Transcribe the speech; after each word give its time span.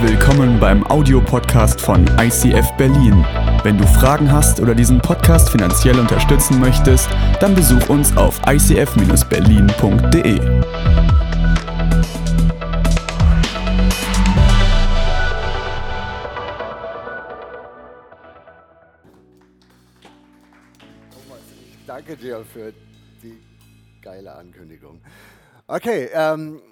Willkommen 0.00 0.60
beim 0.60 0.86
Audiopodcast 0.86 1.80
von 1.80 2.06
ICF 2.20 2.70
Berlin. 2.76 3.26
Wenn 3.64 3.76
du 3.76 3.84
Fragen 3.84 4.30
hast 4.30 4.60
oder 4.60 4.72
diesen 4.72 5.00
Podcast 5.00 5.50
finanziell 5.50 5.98
unterstützen 5.98 6.60
möchtest, 6.60 7.08
dann 7.40 7.52
besuch 7.56 7.88
uns 7.88 8.16
auf 8.16 8.40
icf-berlin.de. 8.46 10.38
Danke 21.88 22.16
dir 22.16 22.44
für 22.44 22.72
die 23.20 23.36
geile 24.00 24.32
Ankündigung. 24.36 25.00
Okay, 25.66 26.08
ähm, 26.14 26.62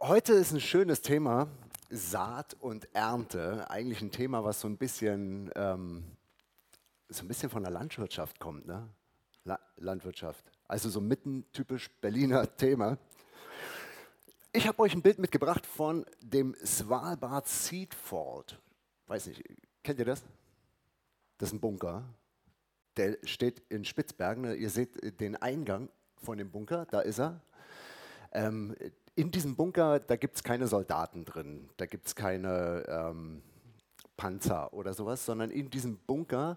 heute 0.00 0.32
ist 0.32 0.50
ein 0.50 0.60
schönes 0.60 1.02
Thema, 1.02 1.46
Saat 1.90 2.54
und 2.60 2.94
Ernte. 2.94 3.70
Eigentlich 3.70 4.02
ein 4.02 4.10
Thema, 4.10 4.44
was 4.44 4.60
so 4.60 4.68
ein 4.68 4.76
bisschen, 4.76 5.50
ähm, 5.56 6.04
so 7.08 7.24
ein 7.24 7.28
bisschen 7.28 7.50
von 7.50 7.62
der 7.62 7.72
Landwirtschaft 7.72 8.38
kommt. 8.38 8.66
Ne? 8.66 8.88
La 9.44 9.58
Landwirtschaft. 9.76 10.44
Also 10.66 10.90
so 10.90 11.00
mitten 11.00 11.46
typisch 11.52 11.90
Berliner 12.00 12.56
Thema. 12.56 12.98
Ich 14.52 14.66
habe 14.66 14.80
euch 14.80 14.94
ein 14.94 15.02
Bild 15.02 15.18
mitgebracht 15.18 15.66
von 15.66 16.04
dem 16.20 16.54
Svalbard 16.64 17.48
Seed 17.48 17.94
Vault. 17.94 18.60
Weiß 19.06 19.26
nicht, 19.26 19.42
kennt 19.82 19.98
ihr 19.98 20.04
das? 20.04 20.22
Das 21.38 21.50
ist 21.50 21.54
ein 21.54 21.60
Bunker. 21.60 22.04
Der 22.96 23.16
steht 23.22 23.62
in 23.68 23.84
Spitzbergen. 23.84 24.58
Ihr 24.58 24.70
seht 24.70 25.20
den 25.20 25.36
Eingang 25.36 25.88
von 26.16 26.36
dem 26.36 26.50
Bunker, 26.50 26.86
da 26.86 27.00
ist 27.00 27.20
er. 27.20 27.40
Ähm, 28.32 28.74
in 29.18 29.32
diesem 29.32 29.56
Bunker, 29.56 29.98
da 29.98 30.14
gibt 30.14 30.36
es 30.36 30.44
keine 30.44 30.68
Soldaten 30.68 31.24
drin, 31.24 31.68
da 31.76 31.86
gibt 31.86 32.06
es 32.06 32.14
keine 32.14 32.84
ähm, 32.86 33.42
Panzer 34.16 34.72
oder 34.72 34.94
sowas, 34.94 35.26
sondern 35.26 35.50
in 35.50 35.70
diesem 35.70 35.96
Bunker 35.98 36.56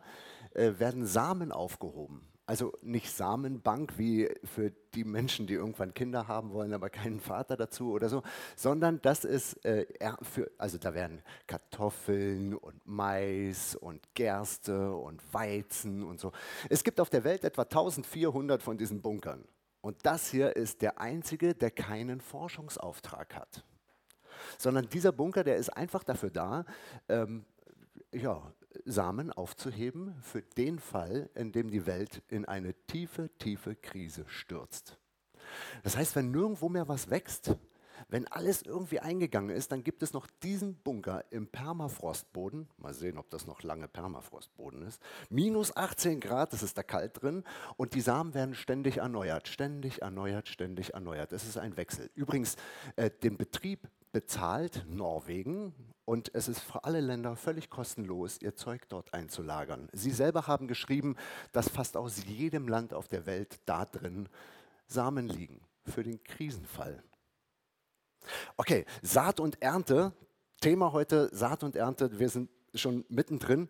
äh, 0.54 0.74
werden 0.78 1.08
Samen 1.08 1.52
aufgehoben. 1.52 2.22
Also 2.46 2.74
nicht 2.84 3.12
Samenbank 3.12 3.98
wie 3.98 4.30
für 4.44 4.72
die 4.94 5.06
Menschen, 5.06 5.48
die 5.48 5.56
irgendwann 5.56 5.96
Kinder 5.96 6.28
haben 6.28 6.54
wollen, 6.54 6.74
aber 6.74 6.92
keinen 6.92 7.20
Vater 7.20 7.58
dazu 7.58 7.94
oder 7.94 8.10
so, 8.10 8.22
sondern 8.56 9.02
das 9.02 9.26
ist, 9.26 9.66
äh, 9.66 9.88
für, 10.22 10.52
also 10.60 10.78
da 10.78 10.94
werden 10.94 11.24
Kartoffeln 11.48 12.54
und 12.54 12.80
Mais 12.86 13.76
und 13.76 14.14
Gerste 14.14 14.94
und 14.94 15.22
Weizen 15.34 16.04
und 16.04 16.20
so. 16.20 16.32
Es 16.70 16.84
gibt 16.84 17.00
auf 17.00 17.10
der 17.10 17.24
Welt 17.24 17.44
etwa 17.44 17.64
1400 17.64 18.62
von 18.62 18.78
diesen 18.78 19.02
Bunkern. 19.02 19.46
Und 19.82 20.06
das 20.06 20.30
hier 20.30 20.56
ist 20.56 20.82
der 20.82 21.02
einzige, 21.02 21.54
der 21.54 21.72
keinen 21.72 22.22
Forschungsauftrag 22.22 23.36
hat. 23.36 23.64
Sondern 24.58 24.88
dieser 24.90 25.12
Bunker, 25.12 25.44
der 25.44 25.58
ist 25.58 25.70
einfach 25.70 26.04
dafür 26.04 26.30
da, 26.30 26.66
ähm, 27.10 27.46
ja, 28.14 28.54
Samen 28.86 29.32
aufzuheben 29.32 30.16
für 30.22 30.42
den 30.42 30.80
Fall, 30.80 31.30
in 31.36 31.52
dem 31.52 31.70
die 31.70 31.86
Welt 31.86 32.24
in 32.30 32.46
eine 32.46 32.74
tiefe, 32.88 33.30
tiefe 33.38 33.76
Krise 33.76 34.26
stürzt. 34.28 34.98
Das 35.84 35.98
heißt, 35.98 36.16
wenn 36.16 36.32
nirgendwo 36.32 36.70
mehr 36.70 36.88
was 36.88 37.10
wächst, 37.10 37.58
wenn 38.12 38.28
alles 38.28 38.62
irgendwie 38.62 39.00
eingegangen 39.00 39.56
ist, 39.56 39.72
dann 39.72 39.86
gibt 39.86 40.04
es 40.04 40.12
noch 40.12 40.28
diesen 40.44 40.76
Bunker 40.76 41.24
im 41.32 41.48
Permafrostboden. 41.48 42.68
Mal 42.78 42.94
sehen, 42.94 43.18
ob 43.18 43.30
das 43.30 43.48
noch 43.48 43.64
lange 43.64 43.88
Permafrostboden 43.88 44.84
ist. 44.84 45.02
Minus 45.30 45.76
18 45.76 46.20
Grad, 46.20 46.52
das 46.52 46.62
ist 46.62 46.78
da 46.78 46.84
kalt 46.84 47.22
drin. 47.22 47.46
Und 47.78 47.94
die 47.94 48.02
Samen 48.02 48.34
werden 48.34 48.54
ständig 48.54 48.98
erneuert, 48.98 49.48
ständig 49.48 50.02
erneuert, 50.02 50.50
ständig 50.50 50.94
erneuert. 50.94 51.32
Es 51.32 51.48
ist 51.48 51.58
ein 51.58 51.78
Wechsel. 51.78 52.12
Übrigens, 52.14 52.58
äh, 52.98 53.10
den 53.10 53.38
Betrieb 53.38 53.88
bezahlt 54.12 54.86
Norwegen 54.90 55.74
und 56.04 56.36
es 56.36 56.50
ist 56.50 56.60
für 56.60 56.84
alle 56.84 57.00
Länder 57.00 57.38
völlig 57.38 57.70
kostenlos, 57.70 58.42
ihr 58.42 58.56
Zeug 58.58 58.90
dort 58.90 59.14
einzulagern. 59.14 59.88
Sie 59.94 60.12
selber 60.12 60.48
haben 60.48 60.68
geschrieben, 60.68 61.16
dass 61.54 61.70
fast 61.70 61.96
aus 61.96 62.26
jedem 62.26 62.68
Land 62.68 62.94
auf 62.94 63.08
der 63.08 63.26
Welt 63.26 63.62
da 63.66 63.86
drin 63.86 64.28
Samen 64.86 65.28
liegen 65.30 65.62
für 65.86 66.04
den 66.04 66.22
Krisenfall. 66.24 67.02
Okay, 68.58 68.86
Saat 69.02 69.40
und 69.40 69.62
Ernte. 69.62 70.14
Thema 70.60 70.92
heute 70.92 71.30
Saat 71.34 71.64
und 71.64 71.76
Ernte. 71.76 72.20
Wir 72.20 72.30
sind 72.30 72.50
schon 72.76 73.06
mittendrin. 73.10 73.70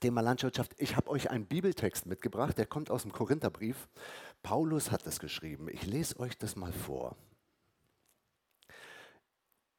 Thema 0.00 0.22
Landwirtschaft. 0.22 0.72
Ich 0.78 0.96
habe 0.96 1.10
euch 1.10 1.30
einen 1.30 1.46
Bibeltext 1.46 2.06
mitgebracht, 2.06 2.58
der 2.58 2.66
kommt 2.66 2.90
aus 2.90 3.02
dem 3.02 3.12
Korintherbrief. 3.12 3.88
Paulus 4.42 4.90
hat 4.90 5.06
das 5.06 5.20
geschrieben. 5.20 5.68
Ich 5.70 5.86
lese 5.86 6.18
euch 6.20 6.36
das 6.36 6.56
mal 6.56 6.72
vor. 6.72 7.16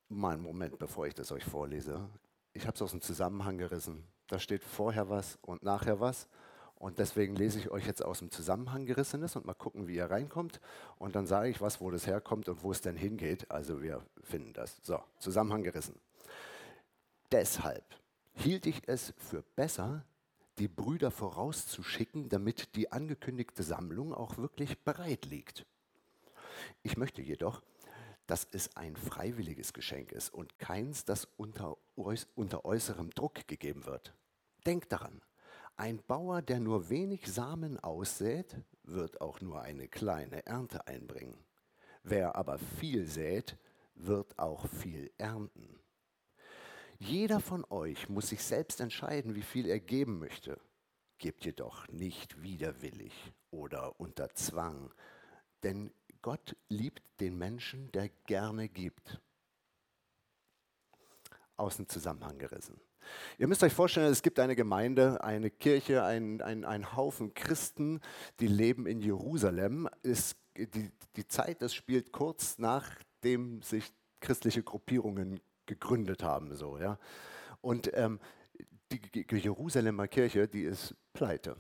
Mal 0.08 0.34
einen 0.34 0.44
Moment, 0.44 0.78
bevor 0.78 1.08
ich 1.08 1.16
das 1.16 1.32
euch 1.32 1.44
vorlese. 1.44 2.08
Ich 2.54 2.68
habe 2.68 2.76
es 2.76 2.82
aus 2.82 2.92
dem 2.92 3.02
Zusammenhang 3.02 3.58
gerissen. 3.58 4.08
Da 4.28 4.40
steht 4.40 4.64
vorher 4.64 5.10
was 5.10 5.38
und 5.42 5.64
nachher 5.64 6.00
was. 6.00 6.28
Und 6.86 7.00
deswegen 7.00 7.36
lese 7.36 7.58
ich 7.58 7.72
euch 7.72 7.88
jetzt 7.88 8.06
aus 8.06 8.20
dem 8.20 8.30
Zusammenhang 8.30 8.86
gerissenes 8.86 9.36
und 9.36 9.44
mal 9.44 9.56
gucken, 9.56 9.88
wie 9.88 9.96
ihr 9.96 10.06
reinkommt. 10.06 10.62
Und 11.00 11.16
dann 11.16 11.26
sage 11.26 11.50
ich 11.50 11.60
was, 11.60 11.82
wo 11.82 11.90
das 11.90 12.06
herkommt 12.06 12.48
und 12.48 12.62
wo 12.62 12.72
es 12.72 12.82
denn 12.82 12.96
hingeht. 12.96 13.50
Also 13.50 13.82
wir 13.82 14.06
finden 14.22 14.54
das. 14.54 14.78
So, 14.84 15.02
Zusammenhang 15.18 15.64
gerissen. 15.64 16.00
Deshalb 17.32 17.84
hielt 18.36 18.68
ich 18.68 18.84
es 18.86 19.16
für 19.18 19.42
besser, 19.56 20.06
die 20.60 20.68
Brüder 20.68 21.10
vorauszuschicken, 21.10 22.30
damit 22.30 22.76
die 22.76 22.92
angekündigte 22.92 23.64
Sammlung 23.64 24.14
auch 24.14 24.38
wirklich 24.38 24.78
bereit 24.84 25.26
liegt. 25.26 25.66
Ich 26.84 26.98
möchte 26.98 27.24
jedoch, 27.24 27.64
dass 28.28 28.48
es 28.52 28.78
ein 28.78 28.96
freiwilliges 28.96 29.74
Geschenk 29.74 30.12
ist 30.12 30.32
und 30.32 30.60
keins, 30.60 31.04
das 31.04 31.28
unter, 31.36 31.78
unter 31.96 32.64
äußerem 32.64 33.10
Druck 33.10 33.48
gegeben 33.48 33.88
wird. 33.88 34.14
Denkt 34.68 34.92
daran, 34.92 35.24
ein 35.78 36.02
Bauer, 36.04 36.42
der 36.42 36.60
nur 36.60 36.90
wenig 36.90 37.28
Samen 37.28 37.80
aussät, 37.80 38.56
wird 38.84 39.22
auch 39.22 39.42
nur 39.42 39.62
eine 39.62 39.88
kleine 39.88 40.46
Ernte 40.46 40.88
einbringen. 40.88 41.38
Wer 42.04 42.36
aber 42.36 42.60
viel 42.60 43.06
sät, 43.08 43.58
wird 43.96 44.38
auch 44.38 44.68
viel 44.68 45.12
ernten. 45.18 45.80
Jeder 47.00 47.40
von 47.40 47.66
euch 47.70 48.10
muss 48.10 48.30
sich 48.30 48.44
selbst 48.44 48.80
entscheiden, 48.80 49.36
wie 49.36 49.42
viel 49.42 49.68
er 49.68 49.80
geben 49.80 50.20
möchte. 50.20 50.60
Gebt 51.18 51.46
jedoch 51.46 51.88
nicht 51.90 52.42
widerwillig 52.42 53.34
oder 53.52 54.00
unter 54.00 54.30
Zwang, 54.34 54.94
denn 55.64 55.92
Gott 56.22 56.56
liebt 56.70 57.04
den 57.20 57.38
Menschen, 57.38 57.92
der 57.92 58.10
gerne 58.26 58.70
gibt. 58.70 59.22
Aus 61.58 61.78
dem 61.78 61.88
Zusammenhang 61.88 62.38
gerissen. 62.38 62.80
Ihr 63.38 63.48
müsst 63.48 63.64
euch 63.64 63.74
vorstellen, 63.74 64.12
es 64.12 64.22
gibt 64.22 64.40
eine 64.40 64.56
Gemeinde, 64.56 65.24
eine 65.24 65.50
Kirche, 65.50 66.04
ein, 66.04 66.42
ein, 66.42 66.96
Haufen 66.96 67.34
Christen, 67.34 68.00
die 68.40 68.48
leben 68.48 68.86
in 68.86 69.00
Jerusalem. 69.02 69.90
Es, 70.04 70.36
die, 70.58 70.92
die 71.16 71.28
Zeit, 71.28 71.62
das 71.62 71.74
spielt 71.74 72.12
kurz 72.12 72.58
nachdem 72.58 73.62
sich 73.62 73.94
christliche 74.20 74.64
Gruppierungen 74.64 75.40
gegründet 75.66 76.24
haben. 76.24 76.56
So, 76.56 76.78
ja. 76.78 76.98
Und 77.62 77.92
ähm, 77.94 78.20
die 78.92 79.26
Jerusalemer 79.38 80.08
Kirche, 80.08 80.48
die 80.48 80.64
ist 80.64 80.96
pleite. 81.14 81.56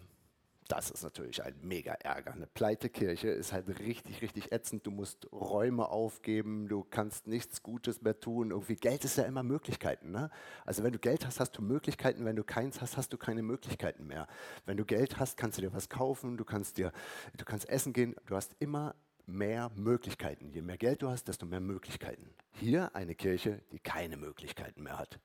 Das 0.67 0.89
ist 0.89 1.03
natürlich 1.03 1.43
ein 1.43 1.53
mega 1.61 1.93
Ärger. 1.93 2.33
Eine 2.33 2.47
pleite 2.47 2.89
Kirche 2.89 3.27
ist 3.27 3.53
halt 3.53 3.67
richtig, 3.79 4.23
richtig 4.23 4.51
ätzend. 4.51 4.87
Du 4.87 4.91
musst 4.91 5.31
Räume 5.31 5.89
aufgeben, 5.89 6.67
du 6.67 6.83
kannst 6.83 7.27
nichts 7.27 7.61
Gutes 7.61 8.01
mehr 8.01 8.19
tun. 8.19 8.49
Irgendwie 8.49 8.75
Geld 8.75 9.05
ist 9.05 9.17
ja 9.17 9.25
immer 9.25 9.43
Möglichkeiten. 9.43 10.11
Ne? 10.11 10.31
Also 10.65 10.83
wenn 10.83 10.91
du 10.91 10.97
Geld 10.97 11.25
hast, 11.25 11.39
hast 11.39 11.51
du 11.51 11.61
Möglichkeiten. 11.61 12.25
Wenn 12.25 12.35
du 12.35 12.43
keins 12.43 12.81
hast, 12.81 12.97
hast 12.97 13.13
du 13.13 13.17
keine 13.17 13.43
Möglichkeiten 13.43 14.07
mehr. 14.07 14.27
Wenn 14.65 14.77
du 14.77 14.85
Geld 14.85 15.19
hast, 15.19 15.37
kannst 15.37 15.59
du 15.59 15.61
dir 15.61 15.71
was 15.73 15.87
kaufen, 15.87 16.35
du 16.35 16.45
kannst 16.45 16.77
dir, 16.77 16.91
du 17.37 17.45
kannst 17.45 17.69
essen 17.69 17.93
gehen. 17.93 18.15
Du 18.25 18.35
hast 18.35 18.55
immer 18.59 18.95
mehr 19.27 19.71
Möglichkeiten. 19.75 20.49
Je 20.51 20.63
mehr 20.63 20.77
Geld 20.77 21.03
du 21.03 21.09
hast, 21.09 21.27
desto 21.27 21.45
mehr 21.45 21.59
Möglichkeiten. 21.59 22.29
Hier 22.53 22.95
eine 22.95 23.13
Kirche, 23.13 23.61
die 23.71 23.79
keine 23.79 24.17
Möglichkeiten 24.17 24.81
mehr 24.81 24.97
hat. 24.97 25.19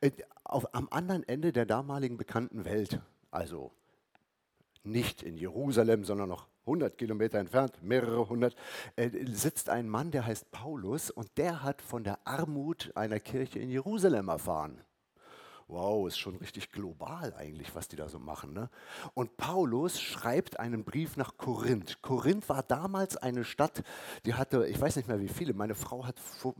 Äh, 0.00 0.10
auf, 0.44 0.74
am 0.74 0.88
anderen 0.90 1.26
Ende 1.28 1.52
der 1.52 1.66
damaligen 1.66 2.16
bekannten 2.16 2.64
Welt, 2.64 3.00
also 3.30 3.72
nicht 4.84 5.22
in 5.22 5.36
Jerusalem, 5.36 6.04
sondern 6.04 6.28
noch 6.28 6.48
100 6.66 6.96
Kilometer 6.98 7.38
entfernt, 7.38 7.82
mehrere 7.82 8.28
hundert, 8.28 8.54
äh, 8.96 9.10
sitzt 9.26 9.68
ein 9.68 9.88
Mann, 9.88 10.10
der 10.10 10.26
heißt 10.26 10.50
Paulus 10.50 11.10
und 11.10 11.28
der 11.36 11.62
hat 11.62 11.82
von 11.82 12.04
der 12.04 12.18
Armut 12.24 12.92
einer 12.94 13.18
Kirche 13.18 13.58
in 13.58 13.70
Jerusalem 13.70 14.28
erfahren. 14.28 14.80
Wow, 15.70 16.06
ist 16.06 16.18
schon 16.18 16.36
richtig 16.36 16.72
global 16.72 17.34
eigentlich, 17.34 17.74
was 17.74 17.88
die 17.88 17.96
da 17.96 18.08
so 18.08 18.18
machen. 18.18 18.52
Ne? 18.52 18.68
Und 19.14 19.36
Paulus 19.36 20.00
schreibt 20.00 20.58
einen 20.58 20.84
Brief 20.84 21.16
nach 21.16 21.36
Korinth. 21.36 22.02
Korinth 22.02 22.48
war 22.48 22.62
damals 22.62 23.16
eine 23.16 23.44
Stadt, 23.44 23.82
die 24.26 24.34
hatte, 24.34 24.66
ich 24.66 24.80
weiß 24.80 24.96
nicht 24.96 25.08
mehr 25.08 25.20
wie 25.20 25.28
viele, 25.28 25.54
meine 25.54 25.74
Frau 25.74 26.06
hat 26.06 26.16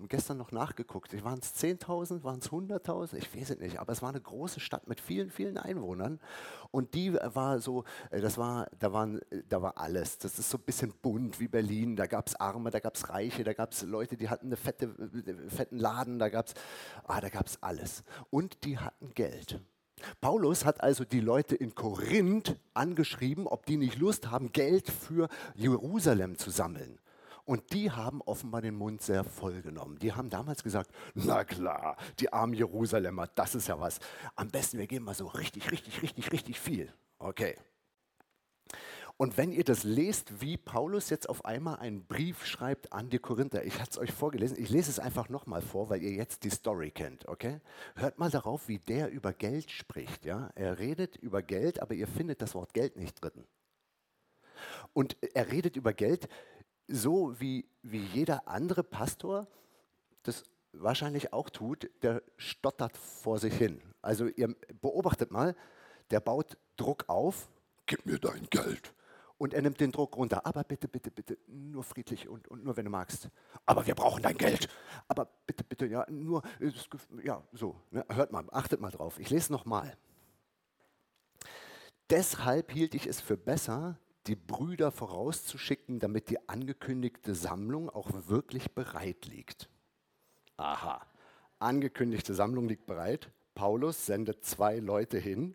gestern 0.09 0.39
noch 0.39 0.53
nachgeguckt, 0.53 1.13
waren 1.25 1.41
es 1.41 1.55
10.000, 1.57 2.23
waren 2.25 2.39
es 2.39 2.51
100.000, 2.51 3.17
ich 3.17 3.35
weiß 3.35 3.51
es 3.51 3.59
nicht, 3.59 3.79
aber 3.79 3.93
es 3.93 4.03
war 4.03 4.11
eine 4.11 4.21
große 4.21 4.61
Stadt 4.61 4.89
mit 4.89 5.01
vielen, 5.01 5.31
vielen 5.31 5.59
Einwohnern. 5.59 6.21
Und 6.71 6.95
die 6.95 7.15
war 7.15 7.59
so, 7.59 7.85
äh, 8.11 8.21
das 8.21 8.39
war, 8.39 8.69
da, 8.79 8.93
waren, 8.93 9.21
da 9.49 9.61
war 9.61 9.79
alles. 9.79 10.19
Das 10.19 10.39
ist 10.39 10.51
so 10.51 10.59
ein 10.59 10.65
bisschen 10.65 10.93
bunt 11.03 11.41
wie 11.41 11.49
Berlin. 11.49 11.97
Da 11.97 12.07
gab 12.07 12.29
es 12.29 12.37
Arme, 12.37 12.71
da 12.71 12.79
gab 12.79 12.95
es 12.95 13.09
Reiche, 13.09 13.43
da 13.45 13.53
gab 13.53 13.73
es 13.73 13.83
Leute, 13.83 14.17
die 14.17 14.29
hatten 14.29 14.47
eine 14.47 14.57
fette, 14.57 14.87
äh, 14.87 15.49
fetten 15.49 15.79
Laden, 15.79 16.19
da 16.19 16.29
gab 16.29 16.47
es 16.47 16.55
ah, 17.07 17.21
alles. 17.61 18.05
Und 18.31 18.65
die 18.65 18.79
hatten 18.79 19.00
hatten 19.01 19.15
Geld. 19.15 19.61
Paulus 20.21 20.65
hat 20.65 20.83
also 20.83 21.05
die 21.05 21.21
Leute 21.21 21.55
in 21.55 21.75
Korinth 21.75 22.57
angeschrieben, 22.75 23.47
ob 23.47 23.67
die 23.67 23.77
nicht 23.77 23.99
Lust 23.99 24.31
haben, 24.31 24.53
Geld 24.53 24.89
für 24.89 25.29
Jerusalem 25.55 26.39
zu 26.39 26.51
sammeln. 26.51 26.99
Und 27.45 27.73
die 27.73 27.91
haben 27.91 28.21
offenbar 28.23 28.61
den 28.63 28.77
Mund 28.77 29.03
sehr 29.03 29.25
voll 29.25 29.63
genommen. 29.63 29.99
Die 29.99 30.13
haben 30.13 30.31
damals 30.31 30.63
gesagt, 30.63 30.91
na 31.15 31.45
klar, 31.45 31.97
die 32.19 32.33
armen 32.33 32.55
Jerusalemer, 32.55 33.27
das 33.35 33.55
ist 33.55 33.69
ja 33.69 33.81
was. 33.81 33.99
Am 34.37 34.49
besten, 34.49 34.79
wir 34.79 34.87
geben 34.87 35.07
mal 35.07 35.15
so 35.15 35.27
richtig, 35.27 35.71
richtig, 35.71 36.03
richtig, 36.03 36.33
richtig 36.33 36.61
viel. 36.61 36.93
Okay. 37.19 37.57
Und 39.21 39.37
wenn 39.37 39.53
ihr 39.53 39.65
das 39.65 39.85
lest, 39.85 40.41
wie 40.41 40.57
Paulus 40.57 41.11
jetzt 41.11 41.29
auf 41.29 41.45
einmal 41.45 41.77
einen 41.77 42.07
Brief 42.07 42.47
schreibt 42.47 42.91
an 42.95 43.11
die 43.11 43.19
Korinther, 43.19 43.63
ich 43.67 43.79
hatte 43.79 43.91
es 43.91 43.99
euch 43.99 44.13
vorgelesen, 44.13 44.57
ich 44.59 44.71
lese 44.71 44.91
es 44.91 44.99
einfach 44.99 45.29
nochmal 45.29 45.61
vor, 45.61 45.91
weil 45.91 46.03
ihr 46.03 46.13
jetzt 46.13 46.43
die 46.43 46.49
Story 46.49 46.91
kennt, 46.91 47.29
okay? 47.29 47.61
Hört 47.97 48.19
mal 48.19 48.31
darauf, 48.31 48.67
wie 48.67 48.79
der 48.79 49.11
über 49.11 49.35
Geld 49.35 49.71
spricht, 49.71 50.25
ja? 50.25 50.49
Er 50.55 50.79
redet 50.79 51.17
über 51.17 51.43
Geld, 51.43 51.83
aber 51.83 51.93
ihr 51.93 52.07
findet 52.07 52.41
das 52.41 52.55
Wort 52.55 52.73
Geld 52.73 52.97
nicht 52.97 53.23
drin. 53.23 53.45
Und 54.95 55.19
er 55.35 55.53
redet 55.53 55.77
über 55.77 55.93
Geld 55.93 56.27
so, 56.89 57.39
wie, 57.39 57.69
wie 57.83 58.03
jeder 58.15 58.49
andere 58.49 58.83
Pastor 58.83 59.49
das 60.23 60.45
wahrscheinlich 60.73 61.35
auch 61.35 61.51
tut, 61.51 61.91
der 62.01 62.23
stottert 62.39 62.97
vor 62.97 63.39
sich 63.39 63.53
hin. 63.53 63.83
Also 64.01 64.29
ihr 64.29 64.57
beobachtet 64.81 65.31
mal, 65.31 65.55
der 66.11 66.21
baut 66.21 66.57
Druck 66.79 67.05
auf, 67.09 67.51
gib 67.85 68.07
mir 68.07 68.19
dein 68.19 68.47
Geld 68.49 68.95
und 69.41 69.55
er 69.55 69.63
nimmt 69.63 69.81
den 69.81 69.91
Druck 69.91 70.19
runter. 70.19 70.45
Aber 70.45 70.65
bitte, 70.65 70.87
bitte, 70.87 71.11
bitte, 71.11 71.39
nur 71.47 71.83
friedlich 71.83 72.29
und, 72.29 72.47
und 72.49 72.63
nur 72.63 72.77
wenn 72.77 72.85
du 72.85 72.91
magst. 72.91 73.31
Aber 73.65 73.87
wir 73.87 73.95
brauchen 73.95 74.23
dein 74.23 74.37
Geld. 74.37 74.69
Aber 75.09 75.31
bitte, 75.47 75.65
bitte, 75.65 75.87
ja, 75.87 76.05
nur, 76.11 76.43
ja, 77.23 77.43
so. 77.53 77.75
Ne? 77.91 78.05
Hört 78.11 78.33
mal, 78.33 78.45
achtet 78.53 78.83
mal 78.83 78.91
drauf. 78.91 79.19
Ich 79.19 79.31
lese 79.31 79.51
nochmal. 79.51 79.97
Deshalb 82.11 82.71
hielt 82.71 82.95
ich 82.95 83.07
es 83.07 83.23
für 83.23 83.39
besser, 83.39 83.99
die 84.27 84.37
Brüder 84.37 84.93
vorauszuschicken, 84.93 86.01
damit 86.01 86.29
die 86.29 86.47
angekündigte 86.47 87.35
Sammlung 87.35 87.89
auch 87.89 88.11
wirklich 88.27 88.75
bereit 88.75 89.25
liegt. 89.25 89.71
Aha, 90.59 91.01
angekündigte 91.61 92.35
Sammlung 92.35 92.69
liegt 92.69 92.85
bereit. 92.85 93.33
Paulus 93.55 94.05
sendet 94.05 94.45
zwei 94.45 94.81
Leute 94.81 95.17
hin, 95.17 95.55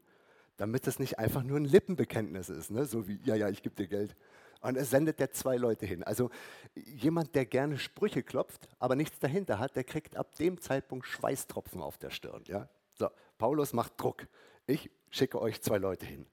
damit 0.58 0.88
es 0.88 1.00
nicht 1.00 1.20
einfach 1.20 1.44
nur 1.44 1.58
ein 1.58 1.66
Lippenbekenntnis 1.66 2.50
ist, 2.50 2.72
ne? 2.72 2.86
so 2.86 3.08
wie, 3.08 3.20
ja, 3.24 3.36
ja, 3.36 3.50
ich 3.50 3.62
gebe 3.62 3.76
dir 3.76 3.88
Geld. 3.88 4.16
Und 4.62 4.78
er 4.78 4.86
sendet 4.86 5.20
der 5.20 5.32
zwei 5.32 5.58
Leute 5.58 5.86
hin. 5.86 6.04
Also 6.04 6.32
jemand, 6.74 7.36
der 7.36 7.46
gerne 7.46 7.78
Sprüche 7.78 8.24
klopft, 8.24 8.68
aber 8.80 8.96
nichts 8.96 9.20
dahinter 9.20 9.60
hat, 9.60 9.76
der 9.76 9.84
kriegt 9.84 10.16
ab 10.16 10.36
dem 10.36 10.60
Zeitpunkt 10.60 11.06
Schweißtropfen 11.06 11.82
auf 11.82 11.98
der 11.98 12.10
Stirn. 12.10 12.44
Ja? 12.48 12.70
So, 12.98 13.10
Paulus 13.38 13.74
macht 13.74 13.94
Druck. 14.02 14.28
Ich 14.66 14.90
schicke 15.10 15.40
euch 15.42 15.62
zwei 15.62 15.78
Leute 15.78 16.06
hin. 16.06 16.26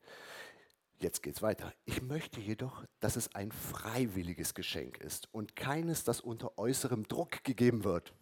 Jetzt 0.98 1.22
geht's 1.22 1.42
weiter. 1.42 1.74
Ich 1.84 2.00
möchte 2.00 2.40
jedoch, 2.40 2.84
dass 3.00 3.16
es 3.16 3.34
ein 3.34 3.50
freiwilliges 3.50 4.54
Geschenk 4.54 4.98
ist 4.98 5.28
und 5.34 5.56
keines, 5.56 6.04
das 6.04 6.20
unter 6.20 6.56
äußerem 6.58 7.08
Druck 7.08 7.42
gegeben 7.42 7.82
wird. 7.82 8.14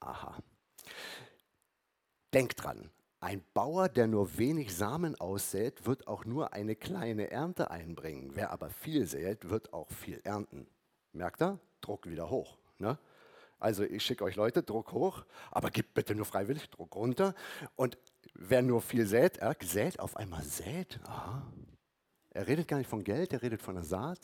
Aha. 0.00 0.38
Denkt 2.32 2.64
dran, 2.64 2.90
ein 3.20 3.44
Bauer, 3.52 3.88
der 3.88 4.06
nur 4.06 4.38
wenig 4.38 4.74
Samen 4.74 5.18
aussät, 5.20 5.86
wird 5.86 6.06
auch 6.06 6.24
nur 6.24 6.52
eine 6.52 6.76
kleine 6.76 7.30
Ernte 7.30 7.70
einbringen. 7.70 8.30
Wer 8.34 8.50
aber 8.50 8.70
viel 8.70 9.06
sät, 9.06 9.50
wird 9.50 9.72
auch 9.72 9.90
viel 9.90 10.20
ernten. 10.24 10.68
Merkt 11.12 11.42
ihr? 11.42 11.58
Druck 11.80 12.06
wieder 12.08 12.30
hoch. 12.30 12.58
Ne? 12.78 12.98
Also 13.58 13.82
ich 13.82 14.04
schicke 14.04 14.24
euch 14.24 14.36
Leute, 14.36 14.62
Druck 14.62 14.92
hoch, 14.92 15.24
aber 15.50 15.70
gebt 15.70 15.94
bitte 15.94 16.14
nur 16.14 16.26
freiwillig 16.26 16.70
Druck 16.70 16.94
runter. 16.94 17.34
Und 17.74 17.98
wer 18.34 18.62
nur 18.62 18.80
viel 18.80 19.06
sät, 19.06 19.38
er 19.38 19.56
sät 19.62 19.98
auf 19.98 20.16
einmal 20.16 20.42
sät. 20.42 21.00
Aha. 21.04 21.42
Er 22.30 22.46
redet 22.46 22.68
gar 22.68 22.78
nicht 22.78 22.90
von 22.90 23.02
Geld, 23.02 23.32
er 23.32 23.42
redet 23.42 23.62
von 23.62 23.74
der 23.74 23.84
Saat. 23.84 24.20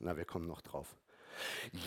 Na, 0.00 0.16
wir 0.16 0.26
kommen 0.26 0.46
noch 0.46 0.60
drauf. 0.60 0.96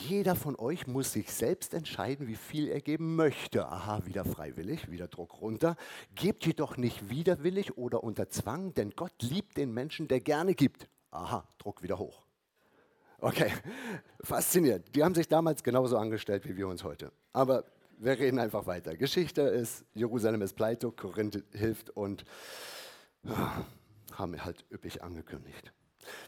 Jeder 0.07 0.35
von 0.35 0.55
euch 0.55 0.87
muss 0.87 1.13
sich 1.13 1.31
selbst 1.31 1.73
entscheiden, 1.73 2.27
wie 2.27 2.35
viel 2.35 2.67
er 2.67 2.81
geben 2.81 3.15
möchte. 3.15 3.67
Aha, 3.67 4.05
wieder 4.05 4.25
freiwillig, 4.25 4.89
wieder 4.91 5.07
Druck 5.07 5.41
runter. 5.41 5.75
Gebt 6.15 6.45
jedoch 6.45 6.77
nicht 6.77 7.09
widerwillig 7.09 7.77
oder 7.77 8.03
unter 8.03 8.29
Zwang, 8.29 8.73
denn 8.73 8.91
Gott 8.95 9.13
liebt 9.21 9.57
den 9.57 9.73
Menschen, 9.73 10.07
der 10.07 10.19
gerne 10.19 10.55
gibt. 10.55 10.87
Aha, 11.11 11.47
Druck 11.57 11.83
wieder 11.83 11.97
hoch. 11.97 12.23
Okay, 13.19 13.51
faszinierend. 14.21 14.95
Die 14.95 15.03
haben 15.03 15.15
sich 15.15 15.27
damals 15.27 15.63
genauso 15.63 15.97
angestellt 15.97 16.47
wie 16.47 16.57
wir 16.57 16.67
uns 16.67 16.83
heute. 16.83 17.11
Aber 17.33 17.65
wir 17.97 18.19
reden 18.19 18.39
einfach 18.39 18.65
weiter. 18.65 18.95
Geschichte 18.97 19.41
ist, 19.41 19.85
Jerusalem 19.93 20.41
ist 20.41 20.53
pleite, 20.53 20.91
Korinth 20.91 21.43
hilft 21.51 21.89
und 21.91 22.25
ah, 23.27 23.63
haben 24.13 24.43
halt 24.43 24.65
üppig 24.71 25.01
angekündigt. 25.03 25.71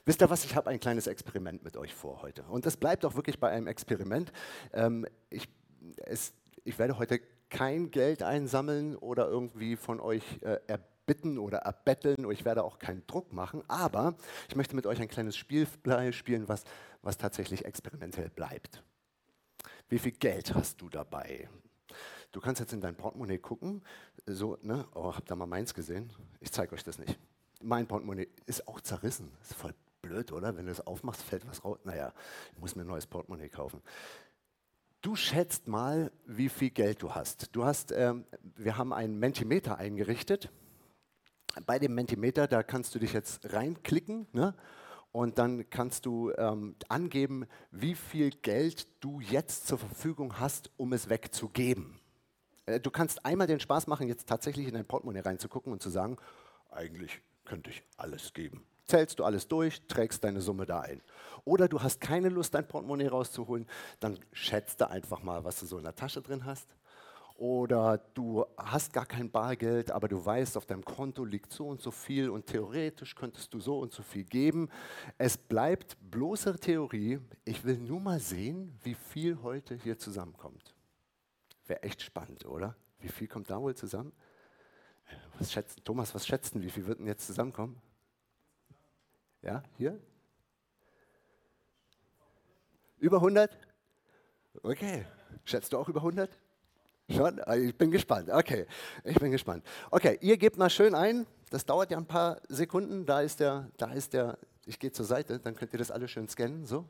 Wisst 0.05 0.21
ihr 0.21 0.29
was, 0.29 0.45
ich 0.45 0.55
habe 0.55 0.69
ein 0.69 0.79
kleines 0.79 1.07
Experiment 1.07 1.63
mit 1.63 1.77
euch 1.77 1.93
vor 1.93 2.21
heute. 2.21 2.43
Und 2.43 2.65
das 2.65 2.77
bleibt 2.77 3.05
auch 3.05 3.15
wirklich 3.15 3.39
bei 3.39 3.49
einem 3.49 3.67
Experiment. 3.67 4.31
Ähm, 4.73 5.05
ich, 5.29 5.47
es, 6.05 6.33
ich 6.63 6.77
werde 6.79 6.97
heute 6.97 7.19
kein 7.49 7.91
Geld 7.91 8.23
einsammeln 8.23 8.95
oder 8.95 9.27
irgendwie 9.27 9.75
von 9.75 9.99
euch 9.99 10.23
äh, 10.41 10.59
erbitten 10.67 11.37
oder 11.37 11.59
erbetteln 11.59 12.29
ich 12.29 12.43
werde 12.43 12.63
auch 12.63 12.79
keinen 12.79 13.05
Druck 13.07 13.31
machen, 13.31 13.63
aber 13.69 14.15
ich 14.49 14.55
möchte 14.55 14.75
mit 14.75 14.85
euch 14.85 14.99
ein 14.99 15.07
kleines 15.07 15.37
Spiel 15.37 15.65
spielen, 16.11 16.49
was, 16.49 16.65
was 17.01 17.17
tatsächlich 17.17 17.63
experimentell 17.63 18.29
bleibt. 18.29 18.83
Wie 19.87 19.99
viel 19.99 20.11
Geld 20.11 20.53
hast 20.53 20.81
du 20.81 20.89
dabei? 20.89 21.47
Du 22.33 22.41
kannst 22.41 22.59
jetzt 22.59 22.73
in 22.73 22.81
dein 22.81 22.95
Portemonnaie 22.95 23.37
gucken, 23.37 23.81
so, 24.25 24.57
ne? 24.61 24.85
Oh, 24.93 25.15
habt 25.15 25.31
ihr 25.31 25.35
mal 25.37 25.45
meins 25.45 25.73
gesehen? 25.73 26.11
Ich 26.41 26.51
zeige 26.51 26.75
euch 26.75 26.83
das 26.83 26.99
nicht. 26.99 27.17
Mein 27.61 27.87
Portemonnaie 27.87 28.27
ist 28.45 28.67
auch 28.67 28.81
zerrissen. 28.81 29.31
Ist 29.41 29.53
voll 29.53 29.73
blöd, 30.01 30.31
oder? 30.31 30.55
Wenn 30.57 30.65
du 30.65 30.71
es 30.71 30.85
aufmachst, 30.85 31.21
fällt 31.21 31.47
was 31.47 31.63
raus. 31.63 31.79
Naja, 31.83 32.13
ich 32.53 32.59
muss 32.59 32.75
mir 32.75 32.83
ein 32.83 32.87
neues 32.87 33.07
Portemonnaie 33.07 33.49
kaufen. 33.49 33.81
Du 35.01 35.15
schätzt 35.15 35.67
mal, 35.67 36.11
wie 36.25 36.49
viel 36.49 36.71
Geld 36.71 37.01
du 37.01 37.13
hast. 37.13 37.55
Du 37.55 37.63
hast, 37.63 37.91
ähm, 37.91 38.25
wir 38.55 38.77
haben 38.77 38.93
einen 38.93 39.19
Mentimeter 39.19 39.77
eingerichtet. 39.77 40.49
Bei 41.65 41.79
dem 41.79 41.95
Mentimeter, 41.95 42.47
da 42.47 42.63
kannst 42.63 42.93
du 42.93 42.99
dich 42.99 43.13
jetzt 43.13 43.53
reinklicken 43.53 44.27
ne? 44.33 44.53
und 45.11 45.37
dann 45.37 45.69
kannst 45.69 46.05
du 46.05 46.31
ähm, 46.37 46.75
angeben, 46.89 47.45
wie 47.71 47.95
viel 47.95 48.31
Geld 48.31 48.87
du 49.03 49.19
jetzt 49.21 49.67
zur 49.67 49.77
Verfügung 49.77 50.39
hast, 50.39 50.71
um 50.77 50.93
es 50.93 51.09
wegzugeben. 51.09 51.99
Äh, 52.65 52.79
du 52.79 52.91
kannst 52.91 53.25
einmal 53.25 53.47
den 53.47 53.59
Spaß 53.59 53.87
machen, 53.87 54.07
jetzt 54.07 54.27
tatsächlich 54.27 54.67
in 54.67 54.73
dein 54.73 54.85
Portemonnaie 54.85 55.21
reinzugucken 55.21 55.71
und 55.71 55.81
zu 55.81 55.89
sagen, 55.89 56.17
eigentlich 56.69 57.21
könnte 57.47 57.69
ich 57.69 57.81
alles 57.95 58.33
geben. 58.33 58.65
Zählst 58.85 59.19
du 59.19 59.23
alles 59.23 59.47
durch, 59.47 59.81
trägst 59.87 60.23
deine 60.23 60.41
Summe 60.41 60.65
da 60.65 60.81
ein. 60.81 61.01
Oder 61.43 61.67
du 61.67 61.81
hast 61.81 61.99
keine 61.99 62.29
Lust, 62.29 62.53
dein 62.53 62.67
Portemonnaie 62.67 63.07
rauszuholen, 63.07 63.65
dann 63.99 64.19
schätzt 64.31 64.81
du 64.81 64.89
einfach 64.89 65.23
mal, 65.23 65.43
was 65.43 65.59
du 65.59 65.65
so 65.65 65.77
in 65.77 65.83
der 65.83 65.95
Tasche 65.95 66.21
drin 66.21 66.45
hast. 66.45 66.67
Oder 67.35 67.99
du 68.15 68.45
hast 68.57 68.93
gar 68.93 69.05
kein 69.05 69.29
Bargeld, 69.29 69.91
aber 69.91 70.07
du 70.07 70.25
weißt, 70.25 70.57
auf 70.57 70.65
deinem 70.65 70.83
Konto 70.83 71.23
liegt 71.23 71.51
so 71.53 71.67
und 71.67 71.81
so 71.81 71.91
viel 71.91 72.29
und 72.29 72.47
theoretisch 72.47 73.13
könntest 73.13 73.53
du 73.53 73.59
so 73.59 73.79
und 73.79 73.93
so 73.93 74.01
viel 74.03 74.23
geben. 74.23 74.69
Es 75.17 75.37
bleibt 75.37 75.97
bloße 76.09 76.59
Theorie. 76.59 77.19
Ich 77.45 77.63
will 77.63 77.77
nur 77.77 77.99
mal 77.99 78.19
sehen, 78.19 78.77
wie 78.83 78.95
viel 78.95 79.41
heute 79.43 79.75
hier 79.75 79.99
zusammenkommt. 79.99 80.73
Wäre 81.67 81.83
echt 81.83 82.01
spannend, 82.01 82.45
oder? 82.45 82.75
Wie 82.99 83.09
viel 83.09 83.27
kommt 83.27 83.49
da 83.51 83.61
wohl 83.61 83.75
zusammen? 83.75 84.13
Was 85.39 85.51
schätzen, 85.51 85.83
Thomas, 85.83 86.13
was 86.15 86.25
schätzen, 86.25 86.61
wie 86.61 86.69
viel 86.69 86.85
wird 86.87 86.99
denn 86.99 87.07
jetzt 87.07 87.27
zusammenkommen? 87.27 87.79
Ja, 89.41 89.63
hier? 89.77 89.99
Über 92.99 93.17
100? 93.17 93.57
Okay. 94.63 95.05
Schätzt 95.45 95.71
du 95.71 95.77
auch 95.77 95.87
über 95.87 95.99
100? 95.99 96.29
Schon? 97.09 97.39
Ah, 97.41 97.55
ich 97.55 97.77
bin 97.77 97.91
gespannt. 97.91 98.29
Okay, 98.29 98.65
ich 99.03 99.17
bin 99.17 99.31
gespannt. 99.31 99.65
Okay, 99.91 100.17
ihr 100.21 100.37
gebt 100.37 100.57
mal 100.57 100.69
schön 100.69 100.93
ein. 100.93 101.25
Das 101.49 101.65
dauert 101.65 101.91
ja 101.91 101.97
ein 101.97 102.05
paar 102.05 102.41
Sekunden. 102.49 103.05
Da 103.05 103.21
ist 103.21 103.39
der, 103.39 103.71
da 103.77 103.93
ist 103.93 104.13
der, 104.13 104.37
ich 104.65 104.79
gehe 104.79 104.91
zur 104.91 105.05
Seite, 105.05 105.39
dann 105.39 105.55
könnt 105.55 105.71
ihr 105.73 105.79
das 105.79 105.91
alle 105.91 106.07
schön 106.07 106.27
scannen, 106.27 106.65
so. 106.65 106.85